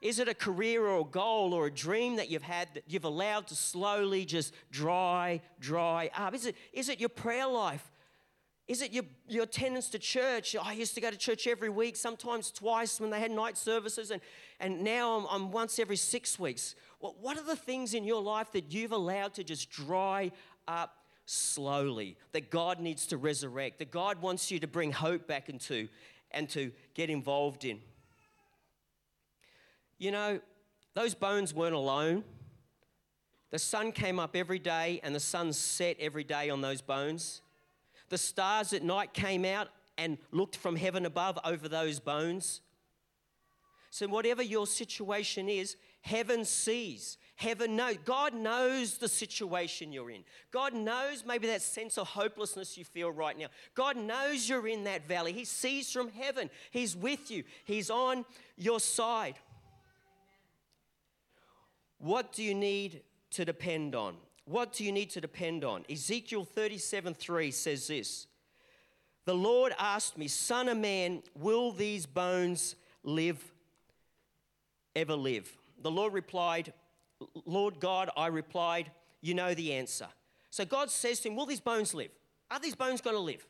Is 0.00 0.18
it 0.18 0.26
a 0.26 0.34
career 0.34 0.86
or 0.86 1.02
a 1.02 1.04
goal 1.04 1.52
or 1.52 1.66
a 1.66 1.70
dream 1.70 2.16
that 2.16 2.30
you've 2.30 2.42
had 2.42 2.68
that 2.72 2.84
you've 2.88 3.04
allowed 3.04 3.46
to 3.48 3.54
slowly 3.54 4.24
just 4.24 4.54
dry, 4.72 5.42
dry 5.60 6.10
up? 6.16 6.34
Is 6.34 6.46
it, 6.46 6.56
is 6.72 6.88
it 6.88 6.98
your 6.98 7.10
prayer 7.10 7.46
life? 7.46 7.90
Is 8.70 8.80
it 8.80 8.92
your, 8.92 9.04
your 9.28 9.42
attendance 9.42 9.90
to 9.90 9.98
church? 9.98 10.54
I 10.54 10.72
used 10.72 10.94
to 10.94 11.00
go 11.00 11.10
to 11.10 11.16
church 11.16 11.46
every 11.46 11.68
week, 11.68 11.96
sometimes 11.96 12.50
twice 12.50 13.00
when 13.00 13.10
they 13.10 13.20
had 13.20 13.32
night 13.32 13.58
services, 13.58 14.12
and, 14.12 14.22
and 14.60 14.82
now 14.82 15.18
I'm, 15.18 15.26
I'm 15.28 15.50
once 15.50 15.78
every 15.78 15.96
six 15.96 16.38
weeks. 16.38 16.76
What 17.00 17.38
are 17.38 17.42
the 17.42 17.56
things 17.56 17.94
in 17.94 18.04
your 18.04 18.22
life 18.22 18.52
that 18.52 18.72
you've 18.72 18.92
allowed 18.92 19.34
to 19.34 19.44
just 19.44 19.70
dry 19.70 20.32
up 20.68 20.96
slowly 21.24 22.18
that 22.32 22.50
God 22.50 22.78
needs 22.78 23.06
to 23.06 23.16
resurrect, 23.16 23.78
that 23.78 23.90
God 23.90 24.20
wants 24.20 24.50
you 24.50 24.60
to 24.60 24.66
bring 24.66 24.92
hope 24.92 25.26
back 25.26 25.48
into 25.48 25.88
and 26.30 26.48
to 26.50 26.70
get 26.94 27.08
involved 27.08 27.64
in? 27.64 27.80
You 29.98 30.12
know, 30.12 30.40
those 30.94 31.14
bones 31.14 31.54
weren't 31.54 31.74
alone. 31.74 32.22
The 33.50 33.58
sun 33.58 33.92
came 33.92 34.18
up 34.18 34.36
every 34.36 34.58
day 34.58 35.00
and 35.02 35.14
the 35.14 35.20
sun 35.20 35.52
set 35.54 35.96
every 36.00 36.24
day 36.24 36.50
on 36.50 36.60
those 36.60 36.82
bones. 36.82 37.40
The 38.10 38.18
stars 38.18 38.72
at 38.72 38.82
night 38.82 39.14
came 39.14 39.44
out 39.44 39.68
and 39.96 40.18
looked 40.32 40.56
from 40.56 40.76
heaven 40.76 41.06
above 41.06 41.38
over 41.44 41.68
those 41.68 41.98
bones. 41.98 42.60
So, 43.90 44.06
whatever 44.06 44.42
your 44.42 44.66
situation 44.66 45.48
is, 45.48 45.76
heaven 46.02 46.44
sees. 46.44 47.18
Heaven 47.36 47.74
knows. 47.74 47.96
God 48.04 48.34
knows 48.34 48.98
the 48.98 49.08
situation 49.08 49.92
you're 49.92 50.10
in. 50.10 50.24
God 50.50 50.74
knows 50.74 51.24
maybe 51.26 51.46
that 51.46 51.62
sense 51.62 51.96
of 51.96 52.08
hopelessness 52.08 52.76
you 52.76 52.84
feel 52.84 53.10
right 53.10 53.38
now. 53.38 53.46
God 53.74 53.96
knows 53.96 54.48
you're 54.48 54.68
in 54.68 54.84
that 54.84 55.08
valley. 55.08 55.32
He 55.32 55.44
sees 55.44 55.90
from 55.90 56.10
heaven. 56.10 56.50
He's 56.70 56.94
with 56.94 57.30
you, 57.30 57.44
He's 57.64 57.90
on 57.90 58.24
your 58.56 58.80
side. 58.80 59.36
What 61.98 62.32
do 62.32 62.42
you 62.42 62.54
need 62.54 63.02
to 63.32 63.44
depend 63.44 63.94
on? 63.94 64.16
What 64.44 64.72
do 64.72 64.84
you 64.84 64.90
need 64.90 65.10
to 65.10 65.20
depend 65.20 65.64
on? 65.64 65.84
Ezekiel 65.88 66.44
37 66.44 67.14
3 67.14 67.50
says 67.50 67.86
this 67.86 68.26
The 69.24 69.34
Lord 69.34 69.72
asked 69.78 70.18
me, 70.18 70.28
Son 70.28 70.68
of 70.68 70.76
man, 70.78 71.22
will 71.34 71.72
these 71.72 72.06
bones 72.06 72.74
live, 73.02 73.42
ever 74.96 75.14
live? 75.14 75.56
The 75.82 75.90
Lord 75.90 76.12
replied, 76.12 76.72
Lord 77.46 77.80
God, 77.80 78.10
I 78.16 78.28
replied, 78.28 78.90
You 79.20 79.34
know 79.34 79.54
the 79.54 79.72
answer. 79.72 80.08
So 80.50 80.64
God 80.64 80.90
says 80.90 81.20
to 81.20 81.28
him, 81.28 81.36
Will 81.36 81.46
these 81.46 81.60
bones 81.60 81.94
live? 81.94 82.10
Are 82.50 82.60
these 82.60 82.74
bones 82.74 83.00
going 83.00 83.16
to 83.16 83.20
live? 83.20 83.46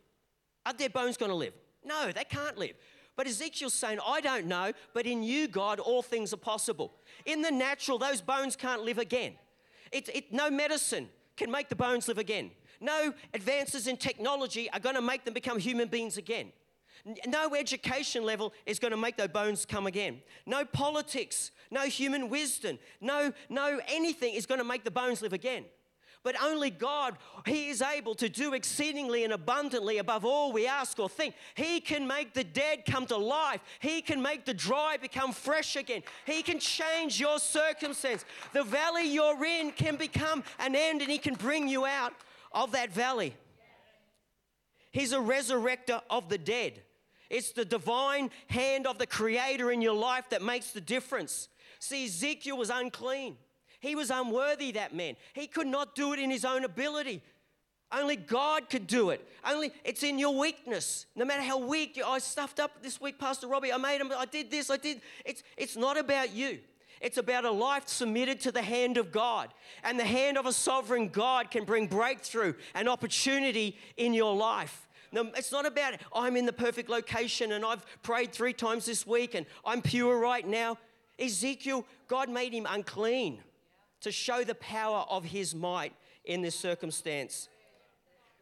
Are 0.66 0.72
their 0.72 0.90
bones 0.90 1.16
going 1.16 1.30
to 1.30 1.36
live? 1.36 1.54
No, 1.84 2.12
they 2.12 2.24
can't 2.24 2.58
live. 2.58 2.74
But 3.16 3.26
Ezekiel's 3.26 3.74
saying, 3.74 3.98
I 4.06 4.20
don't 4.20 4.46
know, 4.46 4.72
but 4.94 5.06
in 5.06 5.22
you, 5.22 5.48
God, 5.48 5.80
all 5.80 6.02
things 6.02 6.32
are 6.32 6.38
possible. 6.38 6.94
In 7.26 7.42
the 7.42 7.50
natural, 7.50 7.98
those 7.98 8.20
bones 8.20 8.56
can't 8.56 8.82
live 8.82 8.98
again. 8.98 9.34
It, 9.92 10.08
it, 10.14 10.32
no 10.32 10.50
medicine 10.50 11.08
can 11.36 11.50
make 11.50 11.68
the 11.68 11.76
bones 11.76 12.08
live 12.08 12.18
again. 12.18 12.50
No 12.80 13.12
advances 13.34 13.86
in 13.86 13.96
technology 13.96 14.70
are 14.70 14.80
going 14.80 14.94
to 14.94 15.02
make 15.02 15.24
them 15.24 15.34
become 15.34 15.58
human 15.58 15.88
beings 15.88 16.16
again. 16.16 16.52
No 17.26 17.54
education 17.54 18.24
level 18.24 18.52
is 18.66 18.78
going 18.78 18.90
to 18.90 18.96
make 18.96 19.16
those 19.16 19.28
bones 19.28 19.64
come 19.64 19.86
again. 19.86 20.22
No 20.46 20.64
politics, 20.64 21.50
no 21.70 21.82
human 21.82 22.28
wisdom, 22.28 22.78
no, 23.00 23.32
no 23.48 23.80
anything 23.88 24.34
is 24.34 24.46
going 24.46 24.58
to 24.58 24.64
make 24.64 24.84
the 24.84 24.90
bones 24.90 25.22
live 25.22 25.32
again. 25.32 25.64
But 26.22 26.36
only 26.42 26.68
God, 26.68 27.16
He 27.46 27.70
is 27.70 27.80
able 27.80 28.14
to 28.16 28.28
do 28.28 28.52
exceedingly 28.52 29.24
and 29.24 29.32
abundantly 29.32 29.96
above 29.96 30.26
all 30.26 30.52
we 30.52 30.66
ask 30.66 30.98
or 30.98 31.08
think. 31.08 31.34
He 31.54 31.80
can 31.80 32.06
make 32.06 32.34
the 32.34 32.44
dead 32.44 32.84
come 32.84 33.06
to 33.06 33.16
life. 33.16 33.62
He 33.78 34.02
can 34.02 34.20
make 34.20 34.44
the 34.44 34.52
dry 34.52 34.98
become 34.98 35.32
fresh 35.32 35.76
again. 35.76 36.02
He 36.26 36.42
can 36.42 36.58
change 36.58 37.18
your 37.18 37.38
circumstance. 37.38 38.26
The 38.52 38.64
valley 38.64 39.10
you're 39.10 39.42
in 39.42 39.70
can 39.72 39.96
become 39.96 40.44
an 40.58 40.76
end 40.76 41.00
and 41.00 41.10
He 41.10 41.16
can 41.16 41.34
bring 41.34 41.68
you 41.68 41.86
out 41.86 42.12
of 42.52 42.72
that 42.72 42.92
valley. 42.92 43.34
He's 44.92 45.12
a 45.12 45.18
resurrector 45.18 46.02
of 46.10 46.28
the 46.28 46.38
dead. 46.38 46.82
It's 47.30 47.52
the 47.52 47.64
divine 47.64 48.30
hand 48.48 48.86
of 48.86 48.98
the 48.98 49.06
Creator 49.06 49.70
in 49.70 49.80
your 49.80 49.94
life 49.94 50.28
that 50.30 50.42
makes 50.42 50.72
the 50.72 50.80
difference. 50.80 51.48
See, 51.78 52.04
Ezekiel 52.04 52.58
was 52.58 52.70
unclean. 52.70 53.36
He 53.78 53.94
was 53.94 54.10
unworthy, 54.10 54.72
that 54.72 54.94
man. 54.94 55.16
He 55.32 55.46
could 55.46 55.66
not 55.66 55.94
do 55.94 56.12
it 56.12 56.18
in 56.18 56.30
his 56.30 56.44
own 56.44 56.64
ability. 56.64 57.22
Only 57.92 58.16
God 58.16 58.68
could 58.68 58.86
do 58.86 59.10
it. 59.10 59.26
Only 59.44 59.72
it's 59.84 60.02
in 60.02 60.18
your 60.18 60.38
weakness. 60.38 61.06
No 61.16 61.24
matter 61.24 61.42
how 61.42 61.58
weak 61.58 61.96
you, 61.96 62.04
I 62.04 62.18
stuffed 62.18 62.60
up 62.60 62.82
this 62.82 63.00
week, 63.00 63.18
Pastor 63.18 63.48
Robbie. 63.48 63.72
I 63.72 63.78
made 63.78 64.00
him. 64.00 64.12
I 64.16 64.26
did 64.26 64.50
this. 64.50 64.70
I 64.70 64.76
did. 64.76 65.00
It's 65.24 65.42
it's 65.56 65.76
not 65.76 65.98
about 65.98 66.32
you. 66.32 66.60
It's 67.00 67.16
about 67.16 67.46
a 67.46 67.50
life 67.50 67.88
submitted 67.88 68.40
to 68.40 68.52
the 68.52 68.62
hand 68.62 68.98
of 68.98 69.10
God. 69.10 69.48
And 69.82 69.98
the 69.98 70.04
hand 70.04 70.36
of 70.36 70.44
a 70.46 70.52
sovereign 70.52 71.08
God 71.08 71.50
can 71.50 71.64
bring 71.64 71.86
breakthrough 71.86 72.52
and 72.74 72.88
opportunity 72.88 73.78
in 73.96 74.12
your 74.12 74.36
life. 74.36 74.86
It's 75.12 75.52
not 75.52 75.66
about 75.66 75.94
I'm 76.14 76.36
in 76.36 76.46
the 76.46 76.52
perfect 76.52 76.88
location 76.88 77.52
and 77.52 77.64
I've 77.64 77.84
prayed 78.02 78.32
three 78.32 78.52
times 78.52 78.86
this 78.86 79.06
week 79.06 79.34
and 79.34 79.46
I'm 79.64 79.82
pure 79.82 80.18
right 80.18 80.46
now. 80.46 80.78
Ezekiel, 81.18 81.84
God 82.08 82.28
made 82.28 82.52
him 82.52 82.66
unclean 82.68 83.40
to 84.00 84.12
show 84.12 84.44
the 84.44 84.54
power 84.54 85.04
of 85.10 85.24
his 85.24 85.54
might 85.54 85.92
in 86.24 86.42
this 86.42 86.54
circumstance. 86.54 87.48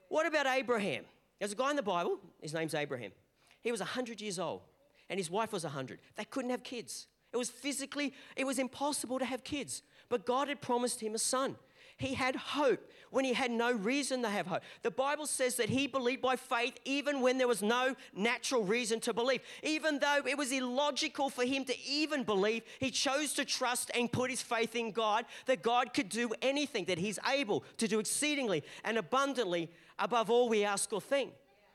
What 0.08 0.26
about 0.26 0.46
Abraham? 0.46 1.04
There's 1.38 1.52
a 1.52 1.56
guy 1.56 1.70
in 1.70 1.76
the 1.76 1.82
Bible, 1.82 2.18
his 2.40 2.54
name's 2.54 2.74
Abraham. 2.74 3.12
He 3.60 3.70
was 3.70 3.80
100 3.80 4.20
years 4.20 4.38
old 4.38 4.60
and 5.08 5.18
his 5.18 5.30
wife 5.30 5.52
was 5.52 5.64
100. 5.64 6.00
They 6.16 6.24
couldn't 6.24 6.50
have 6.50 6.62
kids. 6.62 7.06
It 7.32 7.36
was 7.36 7.50
physically, 7.50 8.14
it 8.36 8.46
was 8.46 8.58
impossible 8.58 9.18
to 9.18 9.24
have 9.24 9.44
kids. 9.44 9.82
But 10.08 10.24
God 10.24 10.48
had 10.48 10.60
promised 10.60 11.00
him 11.00 11.14
a 11.14 11.18
son. 11.18 11.56
He 11.98 12.14
had 12.14 12.36
hope 12.36 12.80
when 13.10 13.24
he 13.24 13.32
had 13.32 13.50
no 13.50 13.72
reason 13.72 14.22
to 14.22 14.28
have 14.28 14.46
hope. 14.46 14.62
The 14.82 14.90
Bible 14.90 15.26
says 15.26 15.56
that 15.56 15.68
he 15.68 15.88
believed 15.88 16.22
by 16.22 16.36
faith 16.36 16.78
even 16.84 17.20
when 17.20 17.38
there 17.38 17.48
was 17.48 17.60
no 17.60 17.96
natural 18.14 18.62
reason 18.62 19.00
to 19.00 19.12
believe. 19.12 19.40
Even 19.64 19.98
though 19.98 20.20
it 20.24 20.38
was 20.38 20.52
illogical 20.52 21.28
for 21.28 21.44
him 21.44 21.64
to 21.64 21.74
even 21.80 22.22
believe, 22.22 22.62
he 22.78 22.92
chose 22.92 23.32
to 23.34 23.44
trust 23.44 23.90
and 23.96 24.12
put 24.12 24.30
his 24.30 24.40
faith 24.40 24.76
in 24.76 24.92
God 24.92 25.24
that 25.46 25.60
God 25.60 25.92
could 25.92 26.08
do 26.08 26.30
anything, 26.40 26.84
that 26.84 26.98
he's 26.98 27.18
able 27.28 27.64
to 27.78 27.88
do 27.88 27.98
exceedingly 27.98 28.62
and 28.84 28.96
abundantly 28.96 29.68
above 29.98 30.30
all 30.30 30.48
we 30.48 30.64
ask 30.64 30.92
or 30.92 31.00
think. 31.00 31.32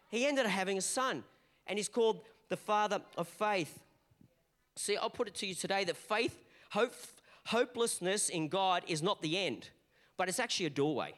He 0.09 0.25
ended 0.25 0.45
up 0.45 0.51
having 0.51 0.77
a 0.77 0.81
son, 0.81 1.25
and 1.67 1.77
he's 1.77 1.89
called 1.89 2.21
the 2.47 2.55
father 2.55 3.01
of 3.17 3.27
faith. 3.27 3.77
See, 4.77 4.95
I'll 4.95 5.09
put 5.09 5.27
it 5.27 5.35
to 5.35 5.47
you 5.47 5.55
today 5.55 5.83
that 5.83 5.97
faith, 5.97 6.45
hope, 6.69 6.93
hopelessness 7.47 8.29
in 8.29 8.47
God 8.47 8.83
is 8.87 9.01
not 9.01 9.21
the 9.21 9.37
end 9.37 9.69
but 10.17 10.29
it's 10.29 10.39
actually 10.39 10.67
a 10.67 10.71
doorway. 10.71 11.13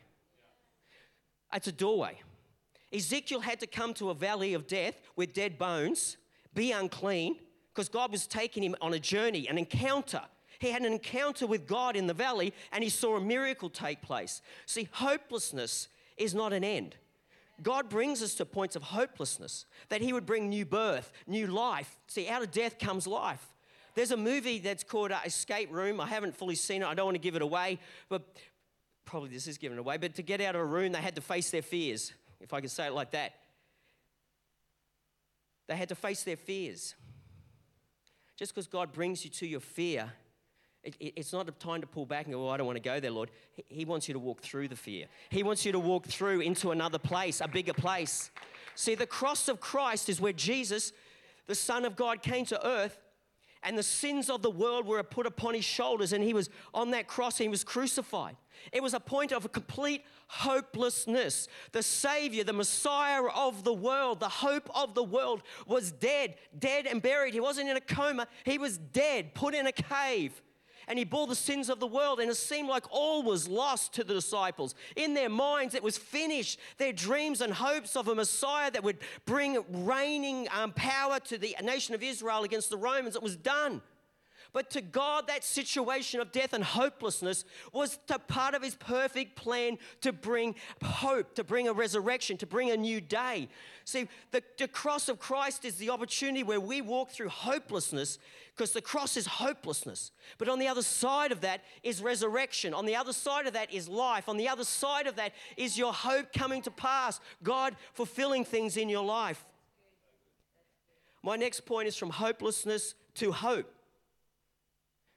It's 1.53 1.67
a 1.67 1.71
doorway. 1.71 2.19
Ezekiel 2.93 3.41
had 3.41 3.59
to 3.59 3.67
come 3.67 3.93
to 3.95 4.09
a 4.09 4.13
valley 4.13 4.53
of 4.53 4.67
death 4.67 5.01
with 5.15 5.33
dead 5.33 5.57
bones, 5.57 6.17
be 6.53 6.71
unclean, 6.71 7.37
because 7.73 7.89
God 7.89 8.11
was 8.11 8.25
taking 8.27 8.63
him 8.63 8.75
on 8.81 8.93
a 8.93 8.99
journey, 8.99 9.47
an 9.47 9.57
encounter. 9.57 10.21
He 10.59 10.71
had 10.71 10.83
an 10.83 10.93
encounter 10.93 11.45
with 11.45 11.67
God 11.67 11.95
in 11.97 12.07
the 12.07 12.13
valley 12.13 12.53
and 12.71 12.83
he 12.83 12.89
saw 12.89 13.17
a 13.17 13.21
miracle 13.21 13.69
take 13.69 14.01
place. 14.01 14.41
See, 14.65 14.87
hopelessness 14.91 15.89
is 16.17 16.33
not 16.33 16.53
an 16.53 16.63
end. 16.63 16.95
God 17.63 17.89
brings 17.89 18.21
us 18.21 18.35
to 18.35 18.45
points 18.45 18.75
of 18.75 18.83
hopelessness, 18.83 19.65
that 19.89 20.01
He 20.01 20.13
would 20.13 20.25
bring 20.25 20.49
new 20.49 20.65
birth, 20.65 21.11
new 21.27 21.47
life. 21.47 21.97
See, 22.07 22.27
out 22.27 22.41
of 22.41 22.51
death 22.51 22.77
comes 22.77 23.07
life. 23.07 23.53
There's 23.93 24.11
a 24.11 24.17
movie 24.17 24.59
that's 24.59 24.83
called 24.83 25.11
uh, 25.13 25.19
Escape 25.25 25.71
Room. 25.71 26.01
I 26.01 26.07
haven't 26.07 26.35
fully 26.35 26.55
seen 26.55 26.81
it, 26.81 26.85
I 26.85 26.93
don't 26.93 27.05
want 27.05 27.15
to 27.15 27.19
give 27.19 27.35
it 27.35 27.41
away, 27.41 27.79
but 28.09 28.23
probably 29.05 29.29
this 29.29 29.47
is 29.47 29.57
given 29.57 29.77
away, 29.77 29.97
but 29.97 30.15
to 30.15 30.23
get 30.23 30.41
out 30.41 30.55
of 30.55 30.61
a 30.61 30.65
room, 30.65 30.91
they 30.91 31.01
had 31.01 31.15
to 31.15 31.21
face 31.21 31.51
their 31.51 31.61
fears, 31.61 32.13
if 32.41 32.53
I 32.53 32.59
can 32.59 32.69
say 32.69 32.87
it 32.87 32.93
like 32.93 33.11
that. 33.11 33.33
They 35.67 35.75
had 35.75 35.89
to 35.89 35.95
face 35.95 36.23
their 36.23 36.35
fears. 36.35 36.95
Just 38.37 38.53
because 38.53 38.67
God 38.67 38.91
brings 38.91 39.23
you 39.23 39.31
to 39.31 39.47
your 39.47 39.61
fear, 39.61 40.11
it, 40.83 40.95
it, 40.99 41.13
it's 41.15 41.33
not 41.33 41.47
a 41.47 41.51
time 41.51 41.81
to 41.81 41.87
pull 41.87 42.05
back 42.05 42.25
and 42.25 42.33
go, 42.33 42.47
oh, 42.47 42.49
I 42.49 42.57
don't 42.57 42.67
want 42.67 42.77
to 42.77 42.83
go 42.83 42.99
there, 42.99 43.11
Lord. 43.11 43.31
He, 43.53 43.63
he 43.69 43.85
wants 43.85 44.07
you 44.07 44.13
to 44.13 44.19
walk 44.19 44.41
through 44.41 44.67
the 44.67 44.75
fear. 44.75 45.07
He 45.29 45.41
wants 45.41 45.65
you 45.65 45.71
to 45.71 45.79
walk 45.79 46.05
through 46.05 46.41
into 46.41 46.71
another 46.71 46.99
place, 46.99 47.41
a 47.41 47.47
bigger 47.47 47.73
place. 47.73 48.29
See, 48.75 48.93
the 48.93 49.07
cross 49.07 49.47
of 49.47 49.59
Christ 49.59 50.09
is 50.09 50.19
where 50.19 50.33
Jesus, 50.33 50.91
the 51.47 51.55
Son 51.55 51.85
of 51.85 51.95
God, 51.95 52.21
came 52.21 52.45
to 52.45 52.67
earth 52.67 52.99
and 53.65 53.77
the 53.77 53.83
sins 53.83 54.29
of 54.29 54.41
the 54.41 54.49
world 54.49 54.85
were 54.85 55.01
put 55.03 55.25
upon 55.25 55.55
his 55.55 55.65
shoulders, 55.65 56.13
and 56.13 56.23
he 56.23 56.33
was 56.33 56.49
on 56.73 56.91
that 56.91 57.07
cross 57.07 57.39
and 57.39 57.45
he 57.45 57.49
was 57.49 57.63
crucified. 57.63 58.37
It 58.71 58.81
was 58.81 58.93
a 58.93 58.99
point 58.99 59.31
of 59.31 59.51
complete 59.51 60.03
hopelessness. 60.27 61.47
The 61.71 61.83
Savior, 61.83 62.43
the 62.43 62.53
Messiah 62.53 63.23
of 63.23 63.63
the 63.63 63.73
world, 63.73 64.19
the 64.19 64.29
hope 64.29 64.69
of 64.73 64.93
the 64.93 65.03
world, 65.03 65.43
was 65.67 65.91
dead, 65.91 66.35
dead 66.57 66.85
and 66.85 67.01
buried. 67.01 67.33
He 67.33 67.39
wasn't 67.39 67.69
in 67.69 67.75
a 67.75 67.81
coma, 67.81 68.27
he 68.43 68.57
was 68.57 68.77
dead, 68.77 69.33
put 69.33 69.53
in 69.53 69.67
a 69.67 69.71
cave 69.71 70.41
and 70.87 70.99
he 70.99 71.05
bore 71.05 71.27
the 71.27 71.35
sins 71.35 71.69
of 71.69 71.79
the 71.79 71.87
world. 71.87 72.19
And 72.19 72.29
it 72.29 72.35
seemed 72.35 72.69
like 72.69 72.85
all 72.89 73.23
was 73.23 73.47
lost 73.47 73.93
to 73.93 74.03
the 74.03 74.13
disciples. 74.13 74.75
In 74.95 75.13
their 75.13 75.29
minds, 75.29 75.75
it 75.75 75.83
was 75.83 75.97
finished. 75.97 76.59
Their 76.77 76.93
dreams 76.93 77.41
and 77.41 77.53
hopes 77.53 77.95
of 77.95 78.07
a 78.07 78.15
Messiah 78.15 78.71
that 78.71 78.83
would 78.83 78.97
bring 79.25 79.63
reigning 79.69 80.47
um, 80.55 80.71
power 80.73 81.19
to 81.21 81.37
the 81.37 81.55
nation 81.63 81.95
of 81.95 82.03
Israel 82.03 82.43
against 82.43 82.69
the 82.69 82.77
Romans, 82.77 83.15
it 83.15 83.23
was 83.23 83.35
done. 83.35 83.81
But 84.55 84.69
to 84.69 84.79
God, 84.79 85.27
that 85.27 85.43
situation 85.43 86.21
of 86.21 86.31
death 86.31 86.53
and 86.53 86.63
hopelessness 86.63 87.43
was 87.73 87.99
part 88.29 88.55
of 88.55 88.63
His 88.63 88.75
perfect 88.75 89.35
plan 89.35 89.77
to 89.99 90.13
bring 90.13 90.55
hope, 90.81 91.35
to 91.35 91.43
bring 91.43 91.67
a 91.67 91.73
resurrection, 91.73 92.37
to 92.37 92.45
bring 92.45 92.71
a 92.71 92.77
new 92.77 93.01
day. 93.01 93.49
See, 93.83 94.07
the, 94.31 94.41
the 94.57 94.69
cross 94.69 95.09
of 95.09 95.19
Christ 95.19 95.65
is 95.65 95.75
the 95.75 95.89
opportunity 95.89 96.41
where 96.41 96.61
we 96.61 96.79
walk 96.79 97.09
through 97.09 97.27
hopelessness 97.27 98.17
because 98.55 98.71
the 98.71 98.81
cross 98.81 99.17
is 99.17 99.27
hopelessness. 99.27 100.11
But 100.37 100.47
on 100.47 100.57
the 100.57 100.69
other 100.69 100.83
side 100.83 101.33
of 101.33 101.41
that 101.41 101.59
is 101.83 102.01
resurrection. 102.01 102.73
On 102.73 102.85
the 102.85 102.95
other 102.95 103.11
side 103.11 103.47
of 103.47 103.53
that 103.53 103.73
is 103.73 103.89
life. 103.89 104.29
On 104.29 104.37
the 104.37 104.47
other 104.47 104.63
side 104.63 105.05
of 105.05 105.17
that 105.17 105.33
is 105.57 105.77
your 105.77 105.91
hope 105.91 106.31
coming 106.31 106.61
to 106.61 106.71
pass, 106.71 107.19
God 107.43 107.75
fulfilling 107.91 108.45
things 108.45 108.77
in 108.77 108.87
your 108.87 109.03
life. 109.03 109.45
My 111.21 111.35
next 111.35 111.65
point 111.65 111.89
is 111.89 111.97
from 111.97 112.11
hopelessness 112.11 112.95
to 113.15 113.33
hope. 113.33 113.74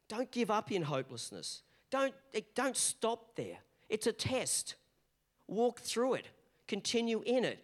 Don't 0.09 0.31
give 0.31 0.51
up 0.51 0.73
in 0.73 0.83
hopelessness. 0.83 1.63
Don't, 1.91 2.15
eh, 2.35 2.41
don't 2.55 2.77
stop 2.77 3.37
there. 3.37 3.59
It's 3.89 4.07
a 4.07 4.13
test. 4.13 4.75
Walk 5.47 5.81
through 5.81 6.15
it, 6.15 6.27
continue 6.67 7.23
in 7.25 7.45
it, 7.45 7.59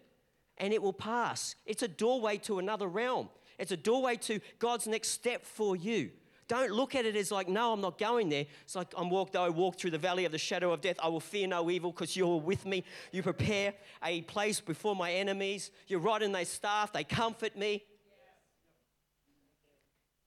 and 0.57 0.73
it 0.73 0.81
will 0.81 0.93
pass. 0.93 1.55
It's 1.65 1.83
a 1.83 1.87
doorway 1.87 2.37
to 2.39 2.59
another 2.59 2.87
realm. 2.87 3.29
It's 3.59 3.71
a 3.71 3.77
doorway 3.77 4.15
to 4.17 4.39
God's 4.59 4.87
next 4.87 5.09
step 5.09 5.45
for 5.45 5.75
you. 5.75 6.11
Don't 6.47 6.71
look 6.71 6.93
at 6.93 7.05
it 7.05 7.15
as 7.15 7.31
like, 7.31 7.47
no, 7.47 7.73
I'm 7.73 7.81
not 7.81 7.97
going 7.97 8.29
there. 8.29 8.45
It's 8.63 8.75
like, 8.75 8.93
I'm 8.95 9.09
walked, 9.09 9.33
though 9.33 9.43
I 9.43 9.49
walk 9.49 9.79
through 9.79 9.91
the 9.91 9.97
valley 9.97 10.25
of 10.25 10.31
the 10.31 10.37
shadow 10.37 10.71
of 10.71 10.81
death, 10.81 10.97
I 11.01 11.07
will 11.07 11.19
fear 11.19 11.47
no 11.47 11.71
evil 11.71 11.91
because 11.91 12.15
you're 12.15 12.39
with 12.39 12.65
me. 12.67 12.83
You 13.11 13.23
prepare 13.23 13.73
a 14.03 14.21
place 14.23 14.59
before 14.59 14.95
my 14.95 15.11
enemies. 15.11 15.71
Your 15.87 16.01
rod 16.01 16.21
and 16.21 16.35
they 16.35 16.43
staff, 16.43 16.93
they 16.93 17.03
comfort 17.03 17.57
me. 17.57 17.83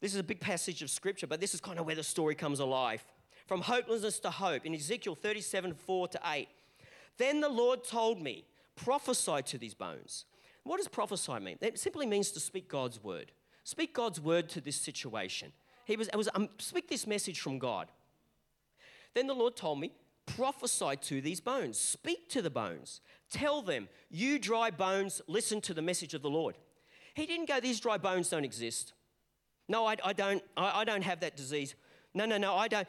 This 0.00 0.14
is 0.14 0.20
a 0.20 0.24
big 0.24 0.40
passage 0.40 0.82
of 0.82 0.90
scripture, 0.90 1.26
but 1.26 1.40
this 1.40 1.54
is 1.54 1.60
kind 1.60 1.78
of 1.78 1.86
where 1.86 1.96
the 1.96 2.02
story 2.02 2.34
comes 2.34 2.60
alive. 2.60 3.04
From 3.46 3.62
hopelessness 3.62 4.18
to 4.20 4.30
hope 4.30 4.66
in 4.66 4.74
Ezekiel 4.74 5.14
37 5.14 5.74
4 5.74 6.08
to 6.08 6.20
8. 6.24 6.48
Then 7.16 7.40
the 7.40 7.48
Lord 7.48 7.82
told 7.82 8.20
me, 8.20 8.44
prophesy 8.76 9.42
to 9.42 9.58
these 9.58 9.74
bones. 9.74 10.24
What 10.62 10.76
does 10.76 10.88
prophesy 10.88 11.38
mean? 11.40 11.56
It 11.60 11.78
simply 11.78 12.06
means 12.06 12.30
to 12.32 12.40
speak 12.40 12.68
God's 12.68 13.02
word. 13.02 13.32
Speak 13.64 13.94
God's 13.94 14.20
word 14.20 14.48
to 14.50 14.60
this 14.60 14.76
situation. 14.76 15.52
He 15.84 15.96
was, 15.96 16.08
was 16.14 16.28
um, 16.34 16.50
speak 16.58 16.88
this 16.88 17.06
message 17.06 17.40
from 17.40 17.58
God. 17.58 17.88
Then 19.14 19.26
the 19.26 19.34
Lord 19.34 19.56
told 19.56 19.80
me, 19.80 19.92
prophesy 20.26 20.96
to 20.96 21.20
these 21.20 21.40
bones. 21.40 21.78
Speak 21.78 22.28
to 22.30 22.42
the 22.42 22.50
bones. 22.50 23.00
Tell 23.30 23.62
them, 23.62 23.88
you 24.10 24.38
dry 24.38 24.70
bones, 24.70 25.22
listen 25.26 25.60
to 25.62 25.74
the 25.74 25.82
message 25.82 26.14
of 26.14 26.22
the 26.22 26.30
Lord. 26.30 26.56
He 27.14 27.26
didn't 27.26 27.48
go, 27.48 27.60
these 27.60 27.80
dry 27.80 27.98
bones 27.98 28.28
don't 28.28 28.44
exist. 28.44 28.92
No, 29.68 29.86
I, 29.86 29.96
I 30.04 30.12
don't, 30.12 30.42
I, 30.56 30.80
I 30.80 30.84
don't 30.84 31.02
have 31.02 31.20
that 31.20 31.36
disease. 31.36 31.74
No, 32.14 32.24
no, 32.24 32.38
no, 32.38 32.54
I 32.56 32.68
don't. 32.68 32.88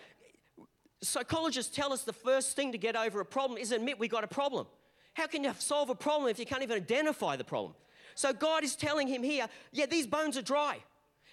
Psychologists 1.02 1.76
tell 1.76 1.94
us 1.94 2.04
the 2.04 2.14
first 2.14 2.56
thing 2.56 2.72
to 2.72 2.78
get 2.78 2.96
over 2.96 3.20
a 3.20 3.26
problem 3.26 3.58
is 3.58 3.72
admit 3.72 4.00
we 4.00 4.08
got 4.08 4.24
a 4.24 4.28
problem. 4.28 4.68
How 5.14 5.28
can 5.28 5.44
you 5.44 5.54
solve 5.60 5.90
a 5.90 5.96
problem 5.96 6.30
if 6.30 6.40
you 6.40 6.46
can't 6.46 6.64
even 6.64 6.78
identify 6.78 7.36
the 7.36 7.44
problem? 7.44 7.74
So 8.16 8.34
God 8.34 8.64
is 8.64 8.76
telling 8.76 9.08
him 9.08 9.24
here, 9.24 9.48
yeah, 9.72 9.86
these 9.86 10.08
bones 10.08 10.38
are 10.38 10.42
dry. 10.42 10.80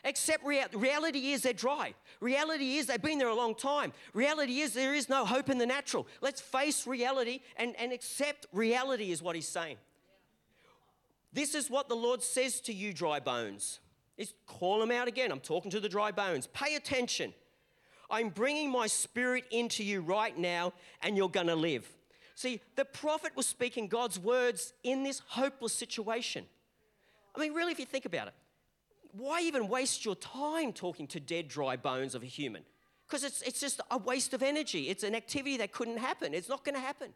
Except 0.04 0.44
rea- 0.44 0.66
reality 0.72 1.32
is 1.32 1.42
they're 1.42 1.52
dry. 1.52 1.94
Reality 2.20 2.76
is 2.76 2.86
they've 2.86 3.02
been 3.02 3.18
there 3.18 3.28
a 3.28 3.34
long 3.34 3.56
time. 3.56 3.92
Reality 4.14 4.60
is 4.60 4.72
there 4.72 4.94
is 4.94 5.08
no 5.08 5.24
hope 5.24 5.50
in 5.50 5.58
the 5.58 5.66
natural. 5.66 6.06
Let's 6.20 6.40
face 6.40 6.86
reality 6.86 7.40
and, 7.56 7.74
and 7.76 7.92
accept 7.92 8.46
reality, 8.52 9.10
is 9.10 9.20
what 9.20 9.34
he's 9.34 9.48
saying. 9.48 9.78
This 11.32 11.56
is 11.56 11.68
what 11.68 11.88
the 11.88 11.96
Lord 11.96 12.22
says 12.22 12.60
to 12.62 12.72
you, 12.72 12.92
dry 12.92 13.18
bones. 13.18 13.80
Is 14.16 14.32
call 14.46 14.80
them 14.80 14.90
out 14.90 15.08
again. 15.08 15.30
I'm 15.30 15.40
talking 15.40 15.70
to 15.72 15.80
the 15.80 15.88
dry 15.88 16.10
bones. 16.10 16.46
Pay 16.48 16.74
attention. 16.74 17.34
I'm 18.08 18.30
bringing 18.30 18.70
my 18.70 18.86
spirit 18.86 19.44
into 19.50 19.84
you 19.84 20.00
right 20.00 20.36
now, 20.36 20.72
and 21.02 21.16
you're 21.16 21.28
going 21.28 21.48
to 21.48 21.56
live. 21.56 21.86
See, 22.34 22.60
the 22.76 22.84
prophet 22.84 23.32
was 23.34 23.46
speaking 23.46 23.88
God's 23.88 24.18
words 24.18 24.72
in 24.82 25.02
this 25.02 25.22
hopeless 25.26 25.72
situation. 25.72 26.44
I 27.34 27.40
mean, 27.40 27.52
really, 27.52 27.72
if 27.72 27.78
you 27.78 27.86
think 27.86 28.04
about 28.04 28.28
it, 28.28 28.34
why 29.12 29.40
even 29.42 29.68
waste 29.68 30.04
your 30.04 30.14
time 30.14 30.72
talking 30.72 31.06
to 31.08 31.20
dead, 31.20 31.48
dry 31.48 31.76
bones 31.76 32.14
of 32.14 32.22
a 32.22 32.26
human? 32.26 32.62
Because 33.06 33.24
it's, 33.24 33.42
it's 33.42 33.60
just 33.60 33.80
a 33.90 33.98
waste 33.98 34.34
of 34.34 34.42
energy. 34.42 34.88
It's 34.88 35.02
an 35.02 35.14
activity 35.14 35.56
that 35.58 35.72
couldn't 35.72 35.98
happen. 35.98 36.34
It's 36.34 36.48
not 36.48 36.64
going 36.64 36.74
to 36.74 36.80
happen. 36.80 37.10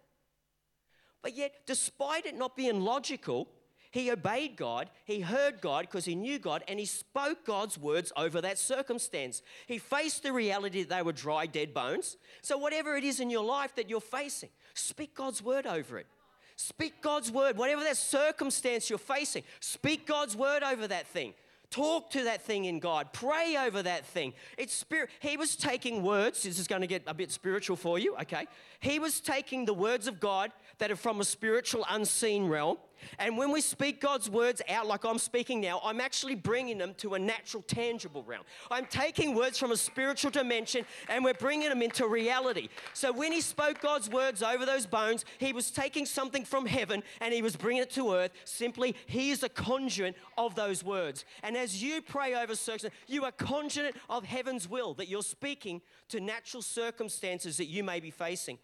But 1.22 1.36
yet, 1.36 1.52
despite 1.66 2.26
it 2.26 2.36
not 2.36 2.56
being 2.56 2.80
logical, 2.80 3.48
he 3.90 4.10
obeyed 4.10 4.56
God, 4.56 4.88
he 5.04 5.20
heard 5.20 5.60
God 5.60 5.82
because 5.82 6.04
he 6.04 6.14
knew 6.14 6.38
God, 6.38 6.62
and 6.68 6.78
he 6.78 6.86
spoke 6.86 7.44
God's 7.44 7.76
words 7.76 8.12
over 8.16 8.40
that 8.40 8.58
circumstance. 8.58 9.42
He 9.66 9.78
faced 9.78 10.22
the 10.22 10.32
reality 10.32 10.82
that 10.84 10.96
they 10.96 11.02
were 11.02 11.12
dry, 11.12 11.46
dead 11.46 11.74
bones. 11.74 12.16
So, 12.40 12.56
whatever 12.56 12.96
it 12.96 13.04
is 13.04 13.18
in 13.18 13.30
your 13.30 13.44
life 13.44 13.74
that 13.74 13.90
you're 13.90 14.00
facing, 14.00 14.50
speak 14.74 15.14
God's 15.14 15.42
word 15.42 15.66
over 15.66 15.98
it. 15.98 16.06
Speak 16.54 17.00
God's 17.00 17.32
word. 17.32 17.56
Whatever 17.56 17.82
that 17.84 17.96
circumstance 17.96 18.90
you're 18.90 18.98
facing, 18.98 19.42
speak 19.60 20.06
God's 20.06 20.36
word 20.36 20.62
over 20.62 20.86
that 20.86 21.06
thing. 21.06 21.34
Talk 21.70 22.10
to 22.10 22.24
that 22.24 22.42
thing 22.42 22.64
in 22.64 22.80
God. 22.80 23.12
Pray 23.12 23.56
over 23.56 23.82
that 23.82 24.04
thing. 24.04 24.34
It's 24.58 24.74
spirit. 24.74 25.08
He 25.20 25.36
was 25.36 25.54
taking 25.54 26.02
words. 26.02 26.42
This 26.42 26.58
is 26.58 26.66
going 26.66 26.80
to 26.80 26.88
get 26.88 27.02
a 27.06 27.14
bit 27.14 27.30
spiritual 27.30 27.76
for 27.76 27.98
you, 27.98 28.16
okay? 28.16 28.46
He 28.80 28.98
was 28.98 29.20
taking 29.20 29.64
the 29.64 29.72
words 29.72 30.08
of 30.08 30.18
God 30.18 30.50
that 30.78 30.90
are 30.90 30.96
from 30.96 31.20
a 31.20 31.24
spiritual, 31.24 31.86
unseen 31.88 32.48
realm. 32.48 32.76
And 33.18 33.36
when 33.36 33.50
we 33.50 33.60
speak 33.60 34.00
God's 34.00 34.28
words 34.28 34.62
out 34.68 34.86
like 34.86 35.04
I'm 35.04 35.18
speaking 35.18 35.60
now, 35.60 35.80
I'm 35.84 36.00
actually 36.00 36.34
bringing 36.34 36.78
them 36.78 36.94
to 36.98 37.14
a 37.14 37.18
natural, 37.18 37.62
tangible 37.62 38.22
realm. 38.24 38.44
I'm 38.70 38.86
taking 38.86 39.34
words 39.34 39.58
from 39.58 39.72
a 39.72 39.76
spiritual 39.76 40.30
dimension 40.30 40.84
and 41.08 41.24
we're 41.24 41.34
bringing 41.34 41.68
them 41.68 41.82
into 41.82 42.06
reality. 42.06 42.68
So 42.92 43.12
when 43.12 43.32
he 43.32 43.40
spoke 43.40 43.80
God's 43.80 44.08
words 44.08 44.42
over 44.42 44.64
those 44.66 44.86
bones, 44.86 45.24
he 45.38 45.52
was 45.52 45.70
taking 45.70 46.06
something 46.06 46.44
from 46.44 46.66
heaven 46.66 47.02
and 47.20 47.32
he 47.32 47.42
was 47.42 47.56
bringing 47.56 47.82
it 47.82 47.90
to 47.90 48.14
earth. 48.14 48.32
Simply, 48.44 48.94
he 49.06 49.30
is 49.30 49.42
a 49.42 49.48
conduit 49.48 50.16
of 50.38 50.54
those 50.54 50.82
words. 50.84 51.24
And 51.42 51.56
as 51.56 51.82
you 51.82 52.02
pray 52.02 52.34
over 52.34 52.54
circumstances, 52.54 52.98
you 53.06 53.24
are 53.24 53.32
conduit 53.32 53.96
of 54.08 54.24
heaven's 54.24 54.68
will 54.68 54.94
that 54.94 55.08
you're 55.08 55.22
speaking 55.22 55.80
to 56.08 56.20
natural 56.20 56.62
circumstances 56.62 57.56
that 57.56 57.66
you 57.66 57.84
may 57.84 58.00
be 58.00 58.10
facing. 58.10 58.58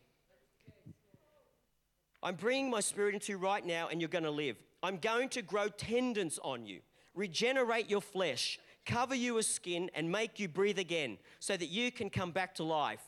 I'm 2.23 2.35
bringing 2.35 2.71
my 2.71 2.81
spirit 2.81 3.15
into 3.15 3.33
you 3.33 3.39
right 3.39 3.65
now, 3.65 3.89
and 3.89 4.01
you're 4.01 4.09
going 4.09 4.25
to 4.25 4.31
live. 4.31 4.57
I'm 4.83 4.99
going 4.99 5.29
to 5.31 5.43
grow 5.43 5.69
tendons 5.69 6.39
on 6.43 6.67
you, 6.67 6.81
regenerate 7.15 7.91
your 7.91 8.01
flesh, 8.01 8.59
cover 8.85 9.15
you 9.15 9.35
with 9.35 9.47
skin, 9.47 9.91
and 9.95 10.11
make 10.11 10.39
you 10.39 10.49
breathe 10.49 10.79
again 10.79 11.19
so 11.41 11.57
that 11.57 11.69
you 11.69 11.91
can 11.91 12.11
come 12.11 12.31
back 12.31 12.55
to 12.57 12.65
life 12.65 13.03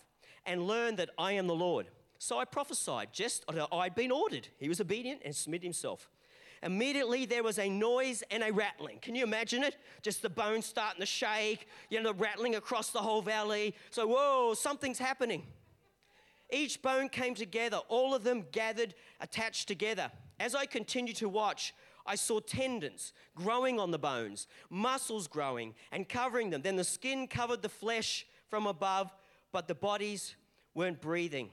and 0.45 0.67
learn 0.67 0.97
that 0.97 1.11
I 1.19 1.33
am 1.33 1.47
the 1.47 1.55
Lord. 1.55 1.87
So 2.19 2.39
I 2.39 2.45
prophesied, 2.45 3.13
just 3.13 3.45
I'd 3.73 3.95
been 3.95 4.11
ordered. 4.11 4.49
He 4.59 4.69
was 4.69 4.81
obedient 4.81 5.23
and 5.25 5.35
submitted 5.35 5.65
himself. 5.65 6.09
Immediately 6.63 7.27
there 7.27 7.45
was 7.45 7.59
a 7.59 7.69
noise 7.69 8.25
and 8.31 8.43
a 8.43 8.53
rattling. 8.53 8.99
Can 9.01 9.15
you 9.15 9.23
imagine 9.23 9.63
it? 9.63 9.77
Just 10.03 10.23
the 10.23 10.31
bones 10.31 10.67
starting 10.67 11.01
to 11.01 11.07
shake, 11.07 11.69
you 11.89 12.03
know, 12.03 12.13
the 12.13 12.19
rattling 12.19 12.57
across 12.57 12.91
the 12.91 12.99
whole 12.99 13.23
valley. 13.23 13.77
So, 13.91 14.09
whoa, 14.09 14.55
something's 14.55 14.99
happening. 14.99 15.45
Each 16.51 16.81
bone 16.81 17.09
came 17.09 17.35
together, 17.35 17.79
all 17.89 18.15
of 18.15 18.25
them 18.25 18.47
gathered, 18.53 18.95
attached 19.21 19.69
together. 19.69 20.11
As 20.41 20.55
I 20.55 20.67
continued 20.67 21.17
to 21.17 21.29
watch, 21.29 21.75
I 22.07 22.15
saw 22.15 22.41
tendons 22.41 23.13
growing 23.35 23.79
on 23.79 23.91
the 23.91 23.99
bones, 23.99 24.47
muscles 24.71 25.27
growing 25.29 25.75
and 25.93 26.09
covering 26.09 26.49
them. 26.49 26.63
Then 26.63 26.77
the 26.77 26.85
skin 26.85 27.29
covered 27.29 27.61
the 27.61 27.69
flesh 27.69 28.27
from 28.49 28.67
above, 28.67 29.13
but 29.53 29.69
the 29.69 29.75
bodies 29.75 30.37
weren't 30.75 31.03
breathing. 31.03 31.51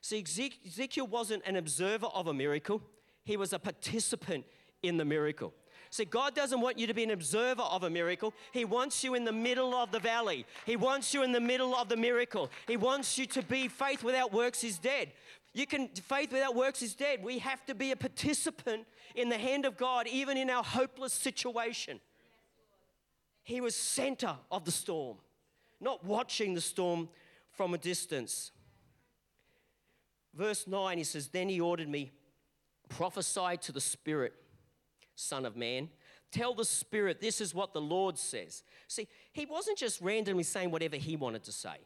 See, 0.00 0.24
Ezekiel 0.64 1.08
wasn't 1.08 1.42
an 1.44 1.56
observer 1.56 2.06
of 2.06 2.28
a 2.28 2.34
miracle, 2.34 2.80
he 3.24 3.36
was 3.36 3.52
a 3.52 3.58
participant 3.58 4.44
in 4.84 4.98
the 4.98 5.04
miracle. 5.04 5.52
See, 5.96 6.04
God 6.04 6.34
doesn't 6.34 6.60
want 6.60 6.78
you 6.78 6.86
to 6.88 6.92
be 6.92 7.04
an 7.04 7.10
observer 7.10 7.62
of 7.62 7.82
a 7.82 7.88
miracle. 7.88 8.34
He 8.52 8.66
wants 8.66 9.02
you 9.02 9.14
in 9.14 9.24
the 9.24 9.32
middle 9.32 9.74
of 9.74 9.92
the 9.92 9.98
valley. 9.98 10.44
He 10.66 10.76
wants 10.76 11.14
you 11.14 11.22
in 11.22 11.32
the 11.32 11.40
middle 11.40 11.74
of 11.74 11.88
the 11.88 11.96
miracle. 11.96 12.50
He 12.68 12.76
wants 12.76 13.16
you 13.16 13.24
to 13.28 13.40
be 13.40 13.66
faith 13.66 14.04
without 14.04 14.30
works 14.30 14.62
is 14.62 14.78
dead. 14.78 15.12
You 15.54 15.66
can 15.66 15.88
faith 15.88 16.32
without 16.32 16.54
works 16.54 16.82
is 16.82 16.94
dead. 16.94 17.24
We 17.24 17.38
have 17.38 17.64
to 17.64 17.74
be 17.74 17.92
a 17.92 17.96
participant 17.96 18.86
in 19.14 19.30
the 19.30 19.38
hand 19.38 19.64
of 19.64 19.78
God 19.78 20.06
even 20.06 20.36
in 20.36 20.50
our 20.50 20.62
hopeless 20.62 21.14
situation. 21.14 21.98
He 23.42 23.62
was 23.62 23.74
center 23.74 24.36
of 24.52 24.66
the 24.66 24.72
storm, 24.72 25.16
not 25.80 26.04
watching 26.04 26.52
the 26.52 26.60
storm 26.60 27.08
from 27.52 27.72
a 27.72 27.78
distance. 27.78 28.52
Verse 30.34 30.66
9 30.66 30.98
he 30.98 31.04
says, 31.04 31.28
"Then 31.28 31.48
he 31.48 31.58
ordered 31.58 31.88
me 31.88 32.12
prophesy 32.90 33.56
to 33.62 33.72
the 33.72 33.80
spirit 33.80 34.34
Son 35.16 35.44
of 35.44 35.56
Man. 35.56 35.88
Tell 36.30 36.54
the 36.54 36.64
Spirit, 36.64 37.20
this 37.20 37.40
is 37.40 37.54
what 37.54 37.72
the 37.72 37.80
Lord 37.80 38.18
says. 38.18 38.62
See, 38.88 39.08
he 39.32 39.46
wasn't 39.46 39.78
just 39.78 40.00
randomly 40.00 40.42
saying 40.44 40.70
whatever 40.70 40.96
he 40.96 41.16
wanted 41.16 41.42
to 41.44 41.52
say. 41.52 41.78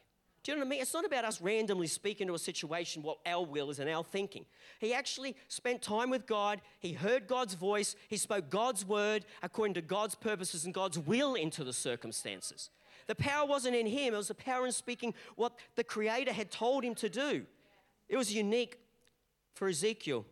Do 0.42 0.52
you 0.52 0.56
know 0.56 0.60
what 0.60 0.68
I 0.68 0.70
mean? 0.70 0.80
It's 0.80 0.94
not 0.94 1.04
about 1.04 1.26
us 1.26 1.40
randomly 1.40 1.86
speaking 1.86 2.26
to 2.28 2.34
a 2.34 2.38
situation 2.38 3.02
what 3.02 3.18
our 3.26 3.44
will 3.44 3.68
is 3.68 3.78
and 3.78 3.90
our 3.90 4.02
thinking. 4.02 4.46
He 4.78 4.94
actually 4.94 5.36
spent 5.48 5.82
time 5.82 6.08
with 6.08 6.26
God. 6.26 6.62
He 6.78 6.94
heard 6.94 7.26
God's 7.26 7.54
voice. 7.54 7.94
He 8.08 8.16
spoke 8.16 8.48
God's 8.48 8.84
word 8.84 9.26
according 9.42 9.74
to 9.74 9.82
God's 9.82 10.14
purposes 10.14 10.64
and 10.64 10.72
God's 10.72 10.98
will 10.98 11.34
into 11.34 11.62
the 11.62 11.74
circumstances. 11.74 12.70
The 13.06 13.14
power 13.14 13.46
wasn't 13.46 13.76
in 13.76 13.86
him, 13.86 14.14
it 14.14 14.16
was 14.16 14.28
the 14.28 14.34
power 14.34 14.66
in 14.66 14.72
speaking 14.72 15.14
what 15.36 15.52
the 15.74 15.84
Creator 15.84 16.32
had 16.32 16.50
told 16.50 16.84
him 16.84 16.94
to 16.96 17.08
do. 17.08 17.44
It 18.08 18.16
was 18.16 18.32
unique 18.32 18.78
for 19.54 19.68
Ezekiel. 19.68 20.24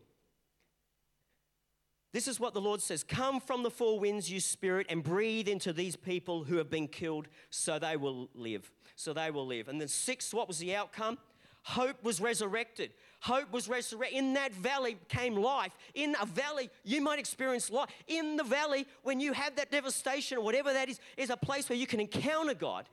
This 2.13 2.27
is 2.27 2.41
what 2.41 2.55
the 2.55 2.61
Lord 2.61 2.81
says 2.81 3.05
Come 3.05 3.41
from 3.41 3.63
the 3.63 3.71
four 3.71 3.99
winds, 4.01 4.31
you 4.31 4.41
spirit, 4.41 4.87
and 4.89 5.03
breathe 5.03 5.49
into 5.49 5.73
these 5.73 5.97
people 5.97 6.45
who 6.45 6.57
have 6.57 6.71
been 6.71 6.89
killed 6.89 7.29
so 7.51 7.79
they 7.79 7.97
will 7.97 8.29
live. 8.35 8.71
So 8.97 9.13
they 9.13 9.31
will 9.31 9.47
live. 9.47 9.69
And 9.69 9.81
then, 9.81 9.89
six, 9.89 10.33
what 10.33 10.49
was 10.49 10.59
the 10.59 10.75
outcome? 10.75 11.19
Hope 11.63 12.03
was 12.03 12.21
resurrected. 12.21 12.93
Hope 13.21 13.53
was 13.53 13.69
resurrected. 13.69 14.19
In 14.19 14.35
that 14.35 14.55
valley 14.55 14.97
came 15.09 15.37
life. 15.37 15.73
In 15.95 16.17
a 16.21 16.25
valley, 16.25 16.71
you 16.83 17.03
might 17.03 17.19
experience 17.19 17.71
life. 17.71 17.91
In 18.07 18.37
the 18.37 18.45
valley, 18.45 18.87
when 19.03 19.21
you 19.21 19.33
have 19.35 19.57
that 19.57 19.71
devastation 19.71 20.39
or 20.39 20.41
whatever 20.41 20.73
that 20.73 20.89
is, 20.89 20.99
is 21.17 21.29
a 21.31 21.37
place 21.37 21.69
where 21.69 21.79
you 21.79 21.87
can 21.87 22.01
encounter 22.01 22.55
God, 22.55 22.89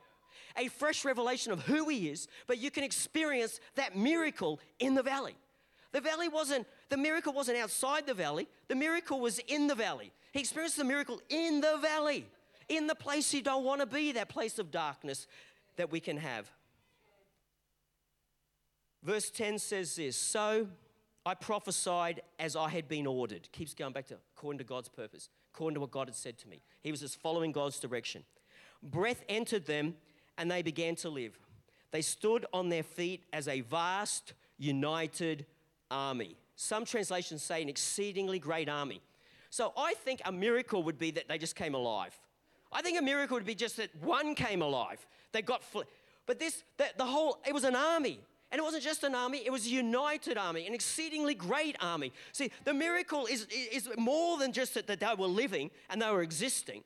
a 0.58 0.68
fresh 0.68 1.04
revelation 1.04 1.52
of 1.52 1.62
who 1.62 1.88
He 1.88 2.10
is, 2.10 2.28
but 2.46 2.58
you 2.58 2.70
can 2.70 2.84
experience 2.84 3.60
that 3.76 3.96
miracle 3.96 4.60
in 4.78 4.94
the 4.94 5.02
valley. 5.02 5.36
The 5.92 6.00
valley 6.00 6.28
wasn't, 6.28 6.66
the 6.88 6.96
miracle 6.96 7.32
wasn't 7.32 7.58
outside 7.58 8.06
the 8.06 8.14
valley, 8.14 8.48
the 8.68 8.74
miracle 8.74 9.20
was 9.20 9.38
in 9.40 9.66
the 9.66 9.74
valley. 9.74 10.12
He 10.32 10.40
experienced 10.40 10.76
the 10.76 10.84
miracle 10.84 11.20
in 11.28 11.60
the 11.60 11.78
valley. 11.80 12.26
in 12.68 12.88
the 12.88 12.94
place 12.94 13.32
you 13.32 13.42
don't 13.42 13.64
want 13.64 13.80
to 13.80 13.86
be, 13.86 14.12
that 14.12 14.28
place 14.28 14.58
of 14.58 14.70
darkness 14.70 15.26
that 15.76 15.90
we 15.90 16.00
can 16.00 16.16
have. 16.16 16.50
Verse 19.02 19.30
10 19.30 19.60
says 19.60 19.94
this 19.94 20.16
So 20.16 20.66
I 21.24 21.34
prophesied 21.34 22.22
as 22.38 22.56
I 22.56 22.68
had 22.68 22.88
been 22.88 23.06
ordered. 23.06 23.48
Keeps 23.52 23.72
going 23.72 23.92
back 23.92 24.06
to 24.06 24.16
according 24.36 24.58
to 24.58 24.64
God's 24.64 24.88
purpose, 24.88 25.28
according 25.54 25.74
to 25.74 25.80
what 25.80 25.90
God 25.90 26.08
had 26.08 26.16
said 26.16 26.38
to 26.38 26.48
me. 26.48 26.60
He 26.82 26.90
was 26.90 27.00
just 27.00 27.20
following 27.20 27.52
God's 27.52 27.78
direction. 27.78 28.24
Breath 28.82 29.24
entered 29.28 29.66
them, 29.66 29.94
and 30.36 30.50
they 30.50 30.62
began 30.62 30.96
to 30.96 31.08
live. 31.08 31.38
They 31.92 32.02
stood 32.02 32.46
on 32.52 32.68
their 32.68 32.82
feet 32.82 33.24
as 33.32 33.48
a 33.48 33.60
vast, 33.60 34.34
united 34.58 35.46
army. 35.90 36.36
Some 36.56 36.84
translations 36.84 37.42
say 37.42 37.62
an 37.62 37.68
exceedingly 37.68 38.38
great 38.38 38.68
army. 38.68 39.00
So 39.50 39.72
I 39.76 39.94
think 39.94 40.20
a 40.24 40.32
miracle 40.32 40.82
would 40.82 40.98
be 40.98 41.10
that 41.12 41.28
they 41.28 41.38
just 41.38 41.56
came 41.56 41.74
alive. 41.74 42.18
I 42.72 42.82
think 42.82 42.98
a 42.98 43.02
miracle 43.02 43.36
would 43.36 43.46
be 43.46 43.54
just 43.54 43.76
that 43.76 43.90
one 44.02 44.34
came 44.34 44.62
alive. 44.62 45.06
They 45.32 45.42
got, 45.42 45.62
fl- 45.62 45.82
but 46.26 46.38
this, 46.38 46.62
the, 46.76 46.86
the 46.96 47.04
whole, 47.04 47.38
it 47.46 47.54
was 47.54 47.64
an 47.64 47.76
army. 47.76 48.20
And 48.52 48.60
it 48.60 48.62
wasn't 48.62 48.84
just 48.84 49.02
an 49.02 49.14
army, 49.14 49.42
it 49.44 49.50
was 49.50 49.66
a 49.66 49.70
united 49.70 50.38
army, 50.38 50.66
an 50.66 50.74
exceedingly 50.74 51.34
great 51.34 51.76
army. 51.80 52.12
See, 52.32 52.52
the 52.64 52.72
miracle 52.72 53.26
is, 53.26 53.46
is 53.50 53.88
more 53.98 54.38
than 54.38 54.52
just 54.52 54.74
that 54.74 54.86
they 54.86 55.14
were 55.18 55.26
living 55.26 55.70
and 55.90 56.00
they 56.00 56.10
were 56.10 56.22
existing. 56.22 56.84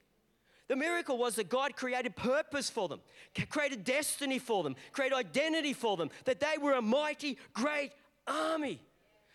The 0.69 0.77
miracle 0.77 1.19
was 1.19 1.35
that 1.35 1.49
God 1.49 1.77
created 1.77 2.17
purpose 2.17 2.71
for 2.71 2.89
them, 2.89 3.01
created 3.51 3.85
destiny 3.85 4.39
for 4.39 4.63
them, 4.63 4.77
created 4.93 5.17
identity 5.17 5.73
for 5.73 5.97
them, 5.97 6.11
that 6.25 6.41
they 6.41 6.57
were 6.61 6.75
a 6.75 6.83
mighty, 6.83 7.37
great 7.53 7.91
army. 8.27 8.81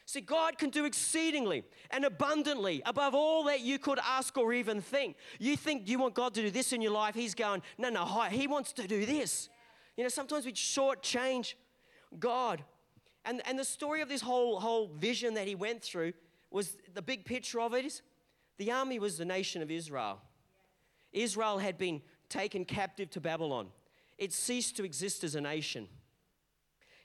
See, 0.06 0.22
God 0.22 0.58
can 0.60 0.70
do 0.70 0.86
exceedingly 0.86 1.64
and 1.90 2.06
abundantly 2.06 2.82
above 2.86 3.16
all 3.16 3.46
that 3.46 3.62
you 3.62 3.80
could 3.80 4.00
ask 4.00 4.38
or 4.38 4.54
even 4.54 4.80
think. 4.80 5.16
You 5.40 5.58
think 5.58 5.90
you 5.90 5.98
want 5.98 6.14
God 6.14 6.36
to 6.36 6.42
do 6.42 6.52
this 6.52 6.74
in 6.74 6.82
your 6.82 6.92
life, 6.92 7.16
He's 7.16 7.34
going, 7.34 7.64
no, 7.78 7.90
no, 7.90 8.06
He 8.30 8.48
wants 8.48 8.72
to 8.74 8.88
do 8.88 9.06
this. 9.06 9.50
You 9.98 10.04
know, 10.04 10.10
sometimes 10.10 10.46
we 10.46 10.54
shortchange 10.54 11.56
God. 12.20 12.64
And, 13.24 13.42
and 13.46 13.58
the 13.58 13.66
story 13.66 14.02
of 14.02 14.10
this 14.10 14.22
whole, 14.22 14.60
whole 14.60 14.88
vision 14.88 15.34
that 15.34 15.48
he 15.48 15.56
went 15.56 15.82
through 15.82 16.14
was 16.52 16.78
the 16.94 17.02
big 17.02 17.26
picture 17.26 17.60
of 17.60 17.74
it 17.74 17.86
is 17.86 18.02
the 18.58 18.72
army 18.72 19.00
was 19.00 19.18
the 19.18 19.26
nation 19.26 19.62
of 19.62 19.72
Israel. 19.72 20.22
Israel 21.12 21.58
had 21.58 21.78
been 21.78 22.02
taken 22.30 22.66
captive 22.66 23.10
to 23.12 23.22
Babylon. 23.22 23.68
It 24.18 24.32
ceased 24.32 24.78
to 24.78 24.86
exist 24.86 25.24
as 25.24 25.36
a 25.36 25.42
nation. 25.42 25.88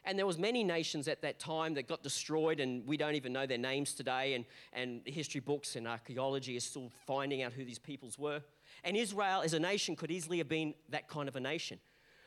And 0.04 0.18
there 0.18 0.26
was 0.26 0.38
many 0.38 0.64
nations 0.64 1.08
at 1.08 1.20
that 1.22 1.38
time 1.38 1.74
that 1.74 1.86
got 1.86 2.02
destroyed, 2.02 2.58
and 2.58 2.86
we 2.86 2.96
don't 2.96 3.14
even 3.14 3.32
know 3.32 3.46
their 3.46 3.58
names 3.58 3.92
today. 3.92 4.34
And, 4.34 4.46
and 4.72 5.02
history 5.04 5.40
books 5.40 5.76
and 5.76 5.86
archaeology 5.86 6.56
is 6.56 6.64
still 6.64 6.90
finding 7.06 7.42
out 7.42 7.52
who 7.52 7.64
these 7.64 7.78
peoples 7.78 8.18
were. 8.18 8.40
And 8.82 8.96
Israel 8.96 9.42
as 9.42 9.52
a 9.52 9.60
nation 9.60 9.96
could 9.96 10.10
easily 10.10 10.38
have 10.38 10.48
been 10.48 10.74
that 10.88 11.08
kind 11.08 11.28
of 11.28 11.36
a 11.36 11.40
nation. 11.40 11.78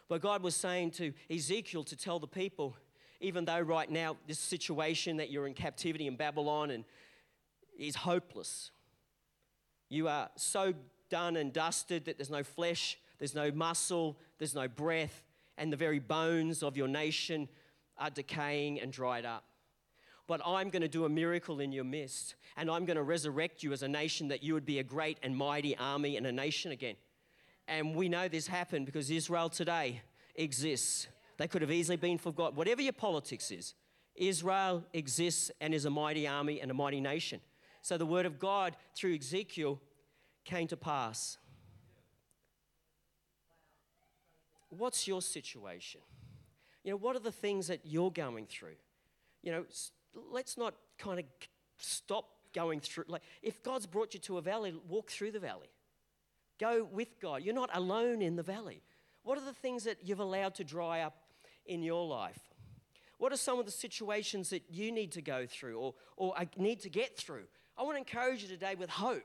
But 0.08 0.22
God 0.22 0.44
was 0.44 0.56
saying 0.56 0.92
to 0.92 1.14
Ezekiel 1.32 1.84
to 1.86 1.96
tell 1.96 2.20
the 2.20 2.28
people, 2.28 2.76
even 3.20 3.46
though 3.46 3.60
right 3.60 3.90
now 3.90 4.18
this 4.28 4.38
situation 4.38 5.18
that 5.18 5.32
you're 5.32 5.48
in 5.48 5.54
captivity 5.54 6.06
in 6.08 6.16
Babylon 6.16 6.70
and 6.70 6.84
is 7.80 7.96
hopeless, 7.96 8.70
you 9.90 10.08
are 10.08 10.30
so 10.36 10.74
done 11.10 11.38
and 11.38 11.52
dusted 11.52 12.06
that 12.06 12.18
there's 12.18 12.30
no 12.30 12.44
flesh, 12.44 13.00
there's 13.18 13.34
no 13.34 13.52
muscle, 13.52 14.20
there's 14.38 14.54
no 14.54 14.68
breath, 14.68 15.24
and 15.58 15.72
the 15.72 15.78
very 15.78 16.00
bones 16.00 16.62
of 16.64 16.76
your 16.76 16.88
nation 16.88 17.48
are 17.98 18.10
decaying 18.10 18.80
and 18.80 18.92
dried 18.92 19.26
up. 19.26 19.44
But 20.28 20.42
I'm 20.46 20.70
going 20.70 20.82
to 20.82 20.88
do 20.88 21.06
a 21.06 21.10
miracle 21.10 21.60
in 21.60 21.72
your 21.72 21.84
midst, 21.84 22.36
and 22.56 22.72
I'm 22.72 22.86
going 22.86 22.96
to 22.96 23.04
resurrect 23.04 23.62
you 23.62 23.74
as 23.74 23.84
a 23.84 23.88
nation 23.88 24.30
that 24.30 24.42
you 24.42 24.54
would 24.54 24.66
be 24.66 24.80
a 24.80 24.84
great 24.84 25.18
and 25.22 25.36
mighty 25.36 25.76
army 25.78 26.16
and 26.16 26.26
a 26.26 26.32
nation 26.32 26.72
again. 26.72 26.96
And 27.68 27.96
we 27.96 28.10
know 28.10 28.28
this 28.28 28.48
happened 28.48 28.86
because 28.86 29.12
Israel 29.12 29.50
today 29.50 30.02
exists. 30.36 31.08
They 31.38 31.48
could 31.48 31.62
have 31.62 31.72
easily 31.72 31.98
been 31.98 32.18
forgotten. 32.18 32.56
Whatever 32.56 32.82
your 32.82 32.94
politics 32.94 33.52
is, 33.52 33.74
Israel 34.16 34.84
exists 34.94 35.52
and 35.60 35.74
is 35.74 35.86
a 35.86 35.90
mighty 35.90 36.28
army 36.28 36.62
and 36.62 36.70
a 36.72 36.74
mighty 36.74 37.02
nation. 37.02 37.42
So 37.82 37.98
the 37.98 38.06
word 38.06 38.26
of 38.26 38.40
God 38.40 38.76
through 38.96 39.16
Ezekiel 39.16 39.82
came 40.46 40.68
to 40.68 40.78
pass. 40.78 41.38
What's 44.70 45.08
your 45.08 45.22
situation? 45.22 46.02
You 46.84 46.92
know, 46.92 46.98
what 46.98 47.16
are 47.16 47.20
the 47.20 47.32
things 47.32 47.68
that 47.68 47.82
you're 47.84 48.12
going 48.12 48.46
through? 48.46 48.76
You 49.42 49.52
know, 49.52 49.66
let's 50.32 50.58
not 50.58 50.74
kind 50.98 51.20
of 51.20 51.26
stop 51.78 52.26
going 52.54 52.80
through. 52.80 53.06
Like, 53.08 53.24
if 53.42 53.64
God's 53.64 53.86
brought 53.86 54.14
you 54.14 54.20
to 54.22 54.38
a 54.38 54.42
valley, 54.42 54.74
walk 54.88 55.10
through 55.10 55.32
the 55.32 55.40
valley. 55.40 55.70
Go 56.60 56.88
with 56.90 57.20
God. 57.20 57.44
You're 57.44 57.56
not 57.56 57.70
alone 57.74 58.22
in 58.22 58.36
the 58.36 58.44
valley. 58.44 58.82
What 59.24 59.38
are 59.38 59.46
the 59.46 59.54
things 59.54 59.86
that 59.86 59.98
you've 60.04 60.20
allowed 60.20 60.56
to 60.56 60.64
dry 60.64 61.02
up 61.02 61.16
in 61.66 61.82
your 61.82 62.06
life? 62.06 62.40
What 63.18 63.32
are 63.32 63.38
some 63.38 63.60
of 63.60 63.66
the 63.66 63.72
situations 63.72 64.50
that 64.50 64.64
you 64.70 64.92
need 64.92 65.14
to 65.14 65.22
go 65.22 65.46
through 65.46 65.80
or, 65.80 65.94
or 66.18 66.34
uh, 66.38 66.46
need 66.58 66.82
to 66.82 66.90
get 66.90 67.18
through? 67.18 67.46
I 67.78 67.84
want 67.84 67.96
to 67.96 68.00
encourage 68.00 68.44
you 68.44 68.50
today 68.50 68.76
with 68.76 68.90
hope. 68.90 69.24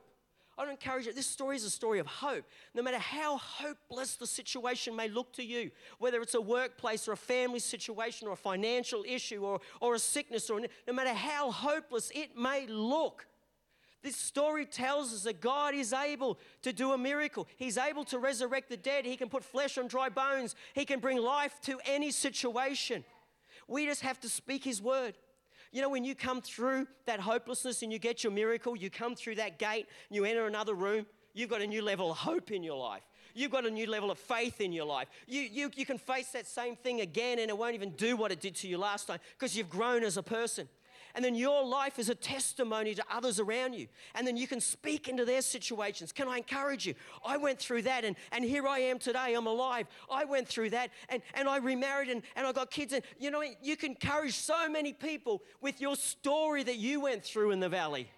I 0.59 0.69
encourage 0.71 1.07
you. 1.07 1.13
This 1.13 1.27
story 1.27 1.57
is 1.57 1.65
a 1.65 1.71
story 1.71 2.01
of 2.01 2.07
hope. 2.07 2.45
No 2.75 2.83
matter 2.83 2.99
how 2.99 3.39
hopeless 3.39 4.17
the 4.17 4.27
situation 4.27 4.97
may 4.97 5.09
look 5.09 5.33
to 5.35 5.45
you, 5.45 5.71
whether 5.99 6.21
it's 6.21 6.35
a 6.35 6.41
workplace 6.41 7.07
or 7.07 7.13
a 7.13 7.17
family 7.17 7.61
situation 7.61 8.27
or 8.27 8.33
a 8.33 8.37
financial 8.37 9.05
issue 9.07 9.45
or, 9.45 9.61
or 9.81 9.95
a 9.95 9.99
sickness, 9.99 10.51
or 10.51 10.61
no 10.61 10.93
matter 10.93 11.15
how 11.15 11.53
hopeless 11.53 12.11
it 12.15 12.37
may 12.37 12.67
look, 12.67 13.27
this 14.03 14.17
story 14.17 14.65
tells 14.65 15.13
us 15.13 15.23
that 15.25 15.41
God 15.41 15.75
is 15.75 15.93
able 15.93 16.39
to 16.63 16.73
do 16.73 16.93
a 16.93 16.99
miracle. 16.99 17.49
He's 17.57 17.77
able 17.77 18.05
to 18.05 18.19
resurrect 18.19 18.69
the 18.69 18.77
dead. 18.77 19.05
He 19.05 19.17
can 19.17 19.29
put 19.29 19.45
flesh 19.45 19.77
on 19.77 19.89
dry 19.89 20.09
bones. 20.09 20.55
He 20.75 20.85
can 20.85 21.01
bring 21.01 21.19
life 21.19 21.61
to 21.63 21.81
any 21.85 22.11
situation. 22.11 23.05
We 23.67 23.87
just 23.87 24.03
have 24.03 24.21
to 24.21 24.29
speak 24.29 24.65
His 24.65 24.81
word. 24.81 25.17
You 25.73 25.83
know, 25.83 25.89
when 25.89 26.05
you 26.05 26.15
come 26.15 26.41
through 26.41 26.87
that 27.07 27.21
hopelessness 27.21 27.83
and 27.83 27.93
you 27.93 27.99
get 27.99 28.25
your 28.25 28.33
miracle, 28.33 28.77
you 28.77 28.91
come 28.91 29.15
through 29.15 29.37
that 29.37 29.59
gate, 29.59 29.87
and 30.09 30.17
you 30.17 30.25
enter 30.25 30.47
another 30.47 30.75
room, 30.75 31.07
you've 31.35 31.51
got 31.51 31.61
a 31.61 31.67
new 31.67 31.83
level 31.83 32.11
of 32.11 32.19
hope 32.19 32.51
in 32.51 32.63
your 32.63 32.79
life. 32.79 33.03
You've 33.35 33.53
got 33.53 33.67
a 33.67 33.71
new 33.71 33.89
level 33.89 34.11
of 34.11 34.19
faith 34.19 34.61
in 34.61 34.73
your 34.73 34.87
life. 34.87 35.09
You, 35.27 35.43
you, 35.43 35.71
you 35.77 35.87
can 35.87 35.99
face 35.99 36.29
that 36.31 36.47
same 36.47 36.75
thing 36.75 37.03
again 37.03 37.39
and 37.39 37.49
it 37.49 37.57
won't 37.57 37.75
even 37.75 37.91
do 37.91 38.17
what 38.17 38.33
it 38.33 38.41
did 38.41 38.57
to 38.57 38.69
you 38.69 38.79
last 38.79 39.07
time 39.07 39.21
because 39.39 39.57
you've 39.57 39.71
grown 39.71 40.03
as 40.03 40.17
a 40.17 40.23
person. 40.23 40.69
And 41.19 41.25
then 41.25 41.35
your 41.35 41.65
life 41.65 41.99
is 41.99 42.11
a 42.11 42.15
testimony 42.15 42.95
to 42.95 43.03
others 43.13 43.41
around 43.41 43.75
you. 43.75 43.89
And 44.15 44.25
then 44.25 44.37
you 44.37 44.47
can 44.47 44.61
speak 44.61 45.09
into 45.09 45.25
their 45.25 45.43
situations. 45.43 46.13
Can 46.13 46.29
I 46.29 46.37
encourage 46.37 46.87
you? 46.87 46.95
I 47.27 47.37
went 47.37 47.59
through 47.59 47.83
that 47.83 48.05
and, 48.05 48.15
and 48.31 48.45
here 48.45 48.69
I 48.69 48.79
am 48.79 49.01
today. 49.01 49.35
I'm 49.35 49.49
alive. 49.49 49.89
I 50.09 50.25
went 50.25 50.47
through 50.47 50.71
that 50.71 50.91
and, 51.09 51.21
and 51.35 51.49
I 51.49 51.57
remarried 51.57 52.09
and, 52.09 52.23
and 52.37 52.47
I 52.47 52.53
got 52.53 52.71
kids. 52.71 52.93
And 52.93 53.03
you 53.19 53.33
know, 53.33 53.43
you 53.61 53.77
can 53.77 53.97
encourage 54.01 54.35
so 54.35 54.69
many 54.69 54.93
people 54.93 55.43
with 55.61 55.81
your 55.81 55.97
story 55.97 56.63
that 56.63 56.77
you 56.77 57.01
went 57.01 57.25
through 57.25 57.51
in 57.51 57.59
the 57.59 57.69
valley. 57.69 58.09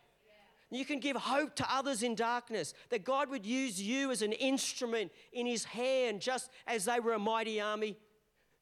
You 0.70 0.84
can 0.84 1.00
give 1.00 1.16
hope 1.16 1.56
to 1.56 1.74
others 1.74 2.02
in 2.02 2.14
darkness, 2.14 2.74
that 2.90 3.02
God 3.02 3.30
would 3.30 3.46
use 3.46 3.80
you 3.80 4.10
as 4.10 4.20
an 4.20 4.32
instrument 4.32 5.10
in 5.32 5.46
His 5.46 5.64
hand, 5.64 6.20
just 6.20 6.50
as 6.66 6.84
they 6.84 7.00
were 7.00 7.14
a 7.14 7.18
mighty 7.18 7.62
army. 7.62 7.96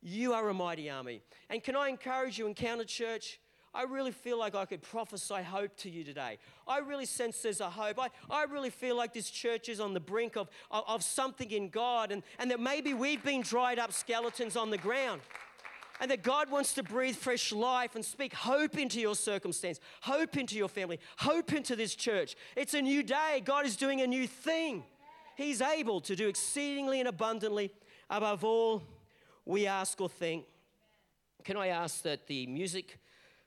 You 0.01 0.33
are 0.33 0.49
a 0.49 0.55
mighty 0.55 0.89
army. 0.89 1.23
And 1.51 1.61
can 1.61 1.75
I 1.75 1.89
encourage 1.89 2.39
you, 2.39 2.47
Encounter 2.47 2.85
Church? 2.85 3.41
I 3.75 3.83
really 3.85 4.13
feel 4.13 4.39
like 4.39 4.55
I 4.55 4.65
could 4.65 4.83
prophesy 4.83 5.43
hope 5.43 5.77
to 5.79 5.91
you 5.91 6.03
today. 6.03 6.39
I 6.67 6.79
really 6.79 7.07
sense 7.07 7.43
there's 7.43 7.61
a 7.61 7.69
hope. 7.69 7.99
I, 7.99 8.09
I 8.31 8.45
really 8.45 8.71
feel 8.71 8.97
like 8.97 9.13
this 9.13 9.31
church 9.31 9.69
is 9.69 9.79
on 9.79 9.95
the 9.95 10.01
brink 10.01 10.37
of, 10.37 10.49
of, 10.71 10.85
of 10.87 11.03
something 11.03 11.51
in 11.51 11.69
God 11.69 12.11
and, 12.11 12.23
and 12.39 12.51
that 12.51 12.61
maybe 12.61 12.95
we've 12.95 13.23
been 13.23 13.43
dried 13.43 13.79
up 13.79 13.93
skeletons 13.93 14.57
on 14.57 14.71
the 14.71 14.79
ground. 14.79 15.21
And 16.01 16.11
that 16.13 16.23
God 16.23 16.49
wants 16.49 16.75
to 16.75 16.85
breathe 16.85 17.17
fresh 17.17 17.53
life 17.53 17.97
and 17.97 18.05
speak 18.05 18.33
hope 18.33 18.79
into 18.79 19.01
your 19.01 19.17
circumstance, 19.17 19.81
hope 20.03 20.37
into 20.37 20.57
your 20.57 20.69
family, 20.69 21.01
hope 21.17 21.53
into 21.53 21.75
this 21.75 21.97
church. 21.97 22.37
It's 22.55 22.75
a 22.75 22.81
new 22.81 23.03
day. 23.03 23.43
God 23.45 23.67
is 23.67 23.75
doing 23.77 24.01
a 24.01 24.07
new 24.07 24.29
thing. 24.29 24.85
He's 25.37 25.61
able 25.61 26.01
to 26.03 26.15
do 26.15 26.29
exceedingly 26.29 27.01
and 27.01 27.09
abundantly 27.09 27.73
above 28.09 28.45
all 28.45 28.83
we 29.45 29.67
ask 29.67 30.01
or 30.01 30.09
think. 30.09 30.45
Can 31.45 31.57
I 31.57 31.69
ask 31.69 32.03
that 32.03 32.27
the 32.29 32.47
music 32.47 32.99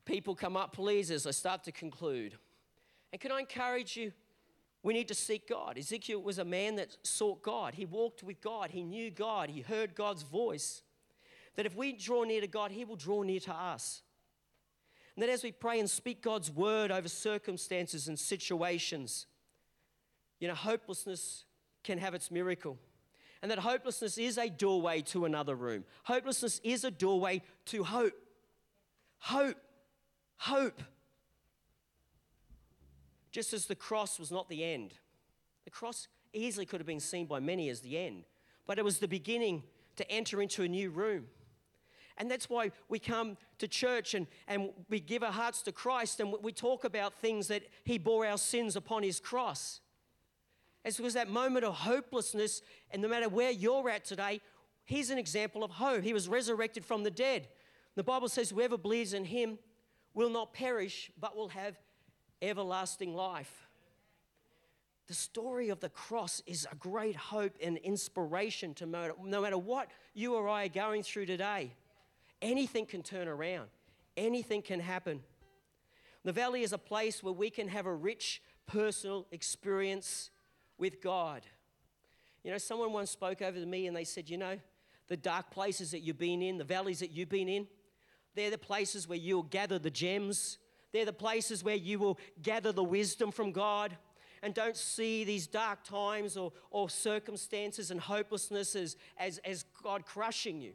people 0.05 0.35
come 0.35 0.57
up, 0.57 0.73
please, 0.73 1.11
as 1.11 1.27
I 1.27 1.31
start 1.31 1.63
to 1.65 1.71
conclude. 1.71 2.37
And 3.11 3.19
can 3.19 3.31
I 3.31 3.39
encourage 3.39 3.97
you? 3.97 4.11
We 4.83 4.93
need 4.93 5.07
to 5.09 5.15
seek 5.15 5.47
God. 5.47 5.77
Ezekiel 5.77 6.21
was 6.21 6.39
a 6.39 6.45
man 6.45 6.75
that 6.77 6.97
sought 7.03 7.43
God. 7.43 7.75
He 7.75 7.85
walked 7.85 8.23
with 8.23 8.41
God. 8.41 8.71
He 8.71 8.83
knew 8.83 9.11
God. 9.11 9.49
He 9.49 9.61
heard 9.61 9.93
God's 9.93 10.23
voice. 10.23 10.81
That 11.55 11.65
if 11.65 11.75
we 11.75 11.93
draw 11.93 12.23
near 12.23 12.41
to 12.41 12.47
God, 12.47 12.71
He 12.71 12.85
will 12.85 12.95
draw 12.95 13.21
near 13.21 13.39
to 13.41 13.53
us. 13.53 14.01
And 15.15 15.21
that 15.21 15.29
as 15.29 15.43
we 15.43 15.51
pray 15.51 15.79
and 15.79 15.89
speak 15.89 16.23
God's 16.23 16.49
word 16.49 16.89
over 16.89 17.07
circumstances 17.07 18.07
and 18.07 18.17
situations, 18.17 19.27
you 20.39 20.47
know, 20.47 20.55
hopelessness 20.55 21.45
can 21.83 21.97
have 21.97 22.15
its 22.15 22.31
miracle. 22.31 22.79
And 23.41 23.51
that 23.51 23.59
hopelessness 23.59 24.17
is 24.17 24.37
a 24.37 24.49
doorway 24.49 25.01
to 25.01 25.25
another 25.25 25.55
room. 25.55 25.83
Hopelessness 26.03 26.61
is 26.63 26.83
a 26.83 26.91
doorway 26.91 27.41
to 27.65 27.83
hope. 27.83 28.13
Hope 29.19 29.57
hope. 30.41 30.81
Just 33.31 33.53
as 33.53 33.67
the 33.67 33.75
cross 33.75 34.19
was 34.19 34.31
not 34.31 34.49
the 34.49 34.63
end, 34.63 34.95
the 35.65 35.71
cross 35.71 36.07
easily 36.33 36.65
could 36.65 36.79
have 36.79 36.87
been 36.87 36.99
seen 36.99 37.27
by 37.27 37.39
many 37.39 37.69
as 37.69 37.81
the 37.81 37.97
end, 37.97 38.23
but 38.65 38.79
it 38.79 38.83
was 38.83 38.97
the 38.97 39.07
beginning 39.07 39.63
to 39.97 40.11
enter 40.11 40.41
into 40.41 40.63
a 40.63 40.67
new 40.67 40.89
room. 40.89 41.25
And 42.17 42.29
that's 42.29 42.49
why 42.49 42.71
we 42.89 42.99
come 42.99 43.37
to 43.59 43.67
church 43.67 44.13
and, 44.15 44.27
and 44.47 44.69
we 44.89 44.99
give 44.99 45.23
our 45.23 45.31
hearts 45.31 45.61
to 45.63 45.71
Christ 45.71 46.19
and 46.19 46.33
we 46.41 46.51
talk 46.51 46.83
about 46.83 47.13
things 47.13 47.47
that 47.47 47.63
He 47.83 47.97
bore 47.97 48.25
our 48.25 48.37
sins 48.37 48.75
upon 48.75 49.03
His 49.03 49.19
cross. 49.19 49.79
It's 50.83 50.97
because 50.97 51.13
that 51.13 51.29
moment 51.29 51.65
of 51.65 51.75
hopelessness, 51.75 52.63
and 52.89 53.01
no 53.01 53.07
matter 53.07 53.29
where 53.29 53.51
you're 53.51 53.89
at 53.89 54.05
today, 54.05 54.41
here's 54.85 55.11
an 55.11 55.19
example 55.19 55.63
of 55.63 55.71
hope. 55.71 56.03
He 56.03 56.13
was 56.13 56.27
resurrected 56.27 56.83
from 56.83 57.03
the 57.03 57.11
dead. 57.11 57.47
The 57.95 58.03
Bible 58.03 58.29
says, 58.29 58.49
whoever 58.49 58.77
believes 58.77 59.13
in 59.13 59.25
him 59.25 59.59
will 60.13 60.29
not 60.29 60.53
perish, 60.53 61.11
but 61.19 61.35
will 61.35 61.49
have 61.49 61.77
everlasting 62.41 63.13
life. 63.13 63.67
The 65.07 65.13
story 65.13 65.69
of 65.69 65.79
the 65.79 65.89
cross 65.89 66.41
is 66.45 66.67
a 66.71 66.75
great 66.75 67.15
hope 67.15 67.55
and 67.61 67.77
inspiration 67.77 68.73
to 68.75 68.85
no 68.85 69.41
matter 69.41 69.57
what 69.57 69.89
you 70.13 70.35
or 70.35 70.47
I 70.47 70.65
are 70.65 70.69
going 70.69 71.03
through 71.03 71.25
today. 71.25 71.73
Anything 72.41 72.85
can 72.85 73.03
turn 73.03 73.27
around, 73.27 73.69
anything 74.15 74.61
can 74.61 74.79
happen. 74.79 75.21
The 76.23 76.31
valley 76.31 76.61
is 76.61 76.71
a 76.71 76.77
place 76.77 77.23
where 77.23 77.33
we 77.33 77.49
can 77.49 77.67
have 77.67 77.87
a 77.87 77.93
rich 77.93 78.41
personal 78.67 79.25
experience 79.31 80.29
with 80.77 81.01
God. 81.01 81.41
You 82.43 82.51
know, 82.51 82.57
someone 82.57 82.93
once 82.93 83.11
spoke 83.11 83.41
over 83.41 83.59
to 83.59 83.65
me 83.65 83.87
and 83.87 83.95
they 83.95 84.03
said, 84.03 84.29
You 84.29 84.37
know, 84.37 84.59
the 85.07 85.17
dark 85.17 85.51
places 85.51 85.91
that 85.91 85.99
you've 85.99 86.17
been 86.19 86.41
in, 86.41 86.57
the 86.57 86.63
valleys 86.63 86.99
that 86.99 87.11
you've 87.11 87.29
been 87.29 87.49
in, 87.49 87.67
they're 88.35 88.51
the 88.51 88.57
places 88.57 89.07
where 89.07 89.17
you'll 89.17 89.43
gather 89.43 89.79
the 89.79 89.89
gems. 89.89 90.57
They're 90.91 91.05
the 91.05 91.13
places 91.13 91.63
where 91.63 91.75
you 91.75 91.99
will 91.99 92.19
gather 92.41 92.71
the 92.71 92.83
wisdom 92.83 93.31
from 93.31 93.51
God. 93.51 93.97
And 94.43 94.53
don't 94.53 94.75
see 94.75 95.23
these 95.23 95.45
dark 95.45 95.83
times 95.83 96.35
or, 96.35 96.51
or 96.71 96.89
circumstances 96.89 97.91
and 97.91 97.99
hopelessness 97.99 98.75
as, 98.75 98.97
as, 99.17 99.37
as 99.45 99.65
God 99.83 100.05
crushing 100.05 100.61
you. 100.61 100.73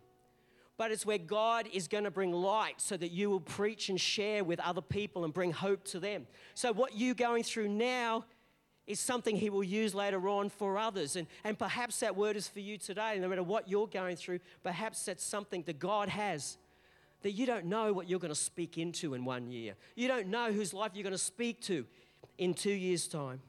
But 0.79 0.93
it's 0.93 1.07
where 1.07 1.19
God 1.19 1.69
is 1.73 1.89
going 1.89 2.05
to 2.05 2.11
bring 2.11 2.33
light 2.33 2.81
so 2.81 2.97
that 2.97 3.11
you 3.11 3.31
will 3.31 3.41
preach 3.41 3.89
and 3.89 4.01
share 4.01 4.45
with 4.45 4.61
other 4.61 4.83
people 4.83 5.25
and 5.25 5.33
bring 5.33 5.51
hope 5.51 5.85
to 5.87 5.99
them. 5.99 6.27
So, 6.55 6.73
what 6.73 6.97
you're 6.97 7.15
going 7.15 7.43
through 7.45 7.69
now 7.69 8.27
is 8.87 9.01
something 9.01 9.37
He 9.37 9.49
will 9.49 9.65
use 9.65 9.95
later 9.95 10.29
on 10.29 10.51
for 10.51 10.79
others. 10.79 11.17
And, 11.17 11.27
and 11.45 11.59
perhaps 11.59 12.01
that 12.01 12.15
word 12.15 12.37
is 12.37 12.47
for 12.47 12.61
you 12.61 12.77
today. 12.77 13.19
No 13.19 13.29
matter 13.29 13.43
what 13.43 13.69
you're 13.69 13.87
going 13.87 14.17
through, 14.17 14.41
perhaps 14.63 15.07
that's 15.07 15.25
something 15.25 15.63
that 15.63 15.79
God 15.79 16.11
has 16.11 16.59
that 17.27 17.33
you 17.33 17.45
don't 17.45 17.65
know 17.65 17.93
what 17.93 18.09
you're 18.09 18.21
going 18.21 18.33
to 18.33 18.37
speak 18.37 18.79
into 18.79 19.13
in 19.13 19.25
one 19.25 19.51
year. 19.51 19.75
You 19.97 20.07
don't 20.07 20.29
know 20.29 20.53
whose 20.53 20.73
life 20.73 20.93
you're 20.95 21.03
going 21.03 21.11
to 21.11 21.19
speak 21.19 21.61
to 21.63 21.85
in 22.39 22.55
two 22.55 22.71
years' 22.71 23.09
time. 23.09 23.41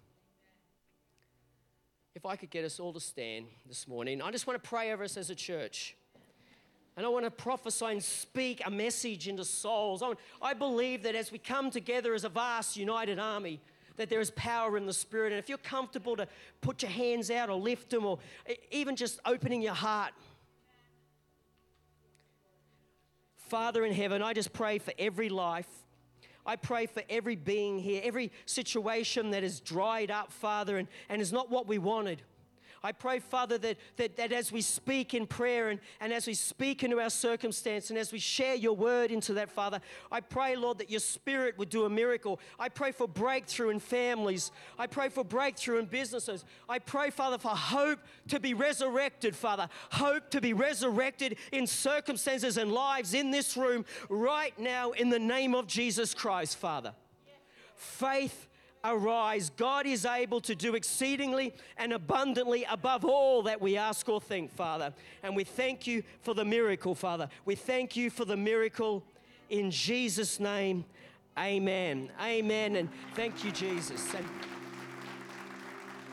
If 2.15 2.25
I 2.25 2.35
could 2.37 2.49
get 2.49 2.65
us 2.65 2.79
all 2.79 2.91
to 2.93 2.99
stand 2.99 3.45
this 3.67 3.87
morning, 3.87 4.19
I 4.19 4.31
just 4.31 4.47
want 4.47 4.63
to 4.63 4.67
pray 4.67 4.91
over 4.91 5.03
us 5.03 5.15
as 5.15 5.29
a 5.29 5.35
church. 5.35 5.95
And 6.95 7.05
I 7.05 7.09
want 7.09 7.25
to 7.25 7.29
prophesy 7.29 7.85
and 7.85 8.03
speak 8.03 8.63
a 8.65 8.71
message 8.71 9.27
into 9.27 9.45
souls. 9.45 10.03
I 10.41 10.55
believe 10.55 11.03
that 11.03 11.13
as 11.13 11.31
we 11.31 11.37
come 11.37 11.69
together 11.69 12.15
as 12.15 12.23
a 12.23 12.29
vast 12.29 12.77
united 12.77 13.19
army, 13.19 13.61
that 13.97 14.09
there 14.09 14.21
is 14.21 14.31
power 14.31 14.75
in 14.77 14.87
the 14.87 14.93
Spirit. 14.93 15.33
And 15.33 15.39
if 15.39 15.49
you're 15.49 15.59
comfortable 15.59 16.15
to 16.15 16.27
put 16.61 16.81
your 16.81 16.89
hands 16.89 17.29
out 17.29 17.51
or 17.51 17.57
lift 17.57 17.91
them 17.91 18.07
or 18.07 18.17
even 18.71 18.95
just 18.95 19.19
opening 19.23 19.61
your 19.61 19.75
heart, 19.75 20.13
Father 23.47 23.85
in 23.85 23.93
heaven, 23.93 24.21
I 24.21 24.33
just 24.33 24.53
pray 24.53 24.77
for 24.79 24.93
every 24.99 25.29
life. 25.29 25.67
I 26.45 26.55
pray 26.55 26.85
for 26.85 27.03
every 27.09 27.35
being 27.35 27.79
here, 27.79 28.01
every 28.03 28.31
situation 28.45 29.31
that 29.31 29.43
is 29.43 29.59
dried 29.59 30.11
up, 30.11 30.31
Father, 30.31 30.77
and, 30.77 30.87
and 31.09 31.21
is 31.21 31.33
not 31.33 31.49
what 31.49 31.67
we 31.67 31.77
wanted. 31.77 32.21
I 32.87 32.93
pray, 32.93 33.19
Father, 33.19 33.57
that, 33.57 33.75
that, 33.97 34.15
that 34.15 34.31
as 34.31 34.49
we 34.49 34.61
speak 34.61 35.13
in 35.13 35.27
prayer 35.27 35.67
and, 35.67 35.81
and 35.99 36.13
as 36.13 36.25
we 36.25 36.33
speak 36.33 36.85
into 36.85 37.01
our 37.01 37.09
circumstance 37.09 37.89
and 37.89 37.99
as 37.99 38.13
we 38.13 38.19
share 38.19 38.55
your 38.55 38.77
word 38.77 39.11
into 39.11 39.33
that, 39.33 39.51
Father, 39.51 39.81
I 40.09 40.21
pray, 40.21 40.55
Lord, 40.55 40.77
that 40.77 40.89
your 40.89 41.01
spirit 41.01 41.57
would 41.57 41.69
do 41.69 41.83
a 41.83 41.89
miracle. 41.89 42.39
I 42.57 42.69
pray 42.69 42.93
for 42.93 43.05
breakthrough 43.05 43.71
in 43.71 43.81
families. 43.81 44.51
I 44.79 44.87
pray 44.87 45.09
for 45.09 45.25
breakthrough 45.25 45.79
in 45.79 45.85
businesses. 45.87 46.45
I 46.69 46.79
pray, 46.79 47.09
Father, 47.09 47.37
for 47.37 47.49
hope 47.49 47.99
to 48.29 48.39
be 48.39 48.53
resurrected, 48.53 49.35
Father. 49.35 49.67
Hope 49.91 50.29
to 50.29 50.39
be 50.39 50.53
resurrected 50.53 51.35
in 51.51 51.67
circumstances 51.67 52.55
and 52.55 52.71
lives 52.71 53.13
in 53.13 53.31
this 53.31 53.57
room 53.57 53.83
right 54.07 54.57
now 54.57 54.91
in 54.91 55.09
the 55.09 55.19
name 55.19 55.55
of 55.55 55.67
Jesus 55.67 56.13
Christ, 56.13 56.55
Father. 56.55 56.93
Faith 57.75 58.46
arise. 58.83 59.49
God 59.49 59.85
is 59.85 60.05
able 60.05 60.41
to 60.41 60.55
do 60.55 60.75
exceedingly 60.75 61.53
and 61.77 61.93
abundantly 61.93 62.65
above 62.69 63.05
all 63.05 63.43
that 63.43 63.61
we 63.61 63.77
ask 63.77 64.07
or 64.09 64.21
think, 64.21 64.53
Father. 64.53 64.93
And 65.23 65.35
we 65.35 65.43
thank 65.43 65.87
you 65.87 66.03
for 66.21 66.33
the 66.33 66.45
miracle, 66.45 66.95
Father. 66.95 67.29
We 67.45 67.55
thank 67.55 67.95
you 67.95 68.09
for 68.09 68.25
the 68.25 68.37
miracle 68.37 69.03
in 69.49 69.71
Jesus' 69.71 70.39
name. 70.39 70.85
Amen. 71.37 72.09
Amen. 72.21 72.75
And 72.77 72.89
thank 73.13 73.43
you, 73.43 73.51
Jesus. 73.51 74.13
And 74.13 74.25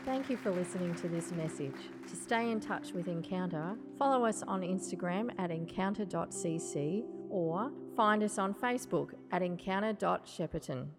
Thank 0.05 0.29
you 0.29 0.37
for 0.37 0.51
listening 0.51 0.93
to 0.95 1.07
this 1.07 1.31
message. 1.31 1.73
To 2.07 2.15
stay 2.15 2.51
in 2.51 2.59
touch 2.59 2.91
with 2.91 3.07
Encounter, 3.07 3.75
follow 3.97 4.23
us 4.23 4.43
on 4.43 4.61
Instagram 4.61 5.31
at 5.39 5.49
encounter.cc 5.49 7.03
or 7.31 7.71
find 7.95 8.21
us 8.21 8.37
on 8.37 8.53
Facebook 8.53 9.15
at 9.31 9.41
encounter.shepparton. 9.41 10.89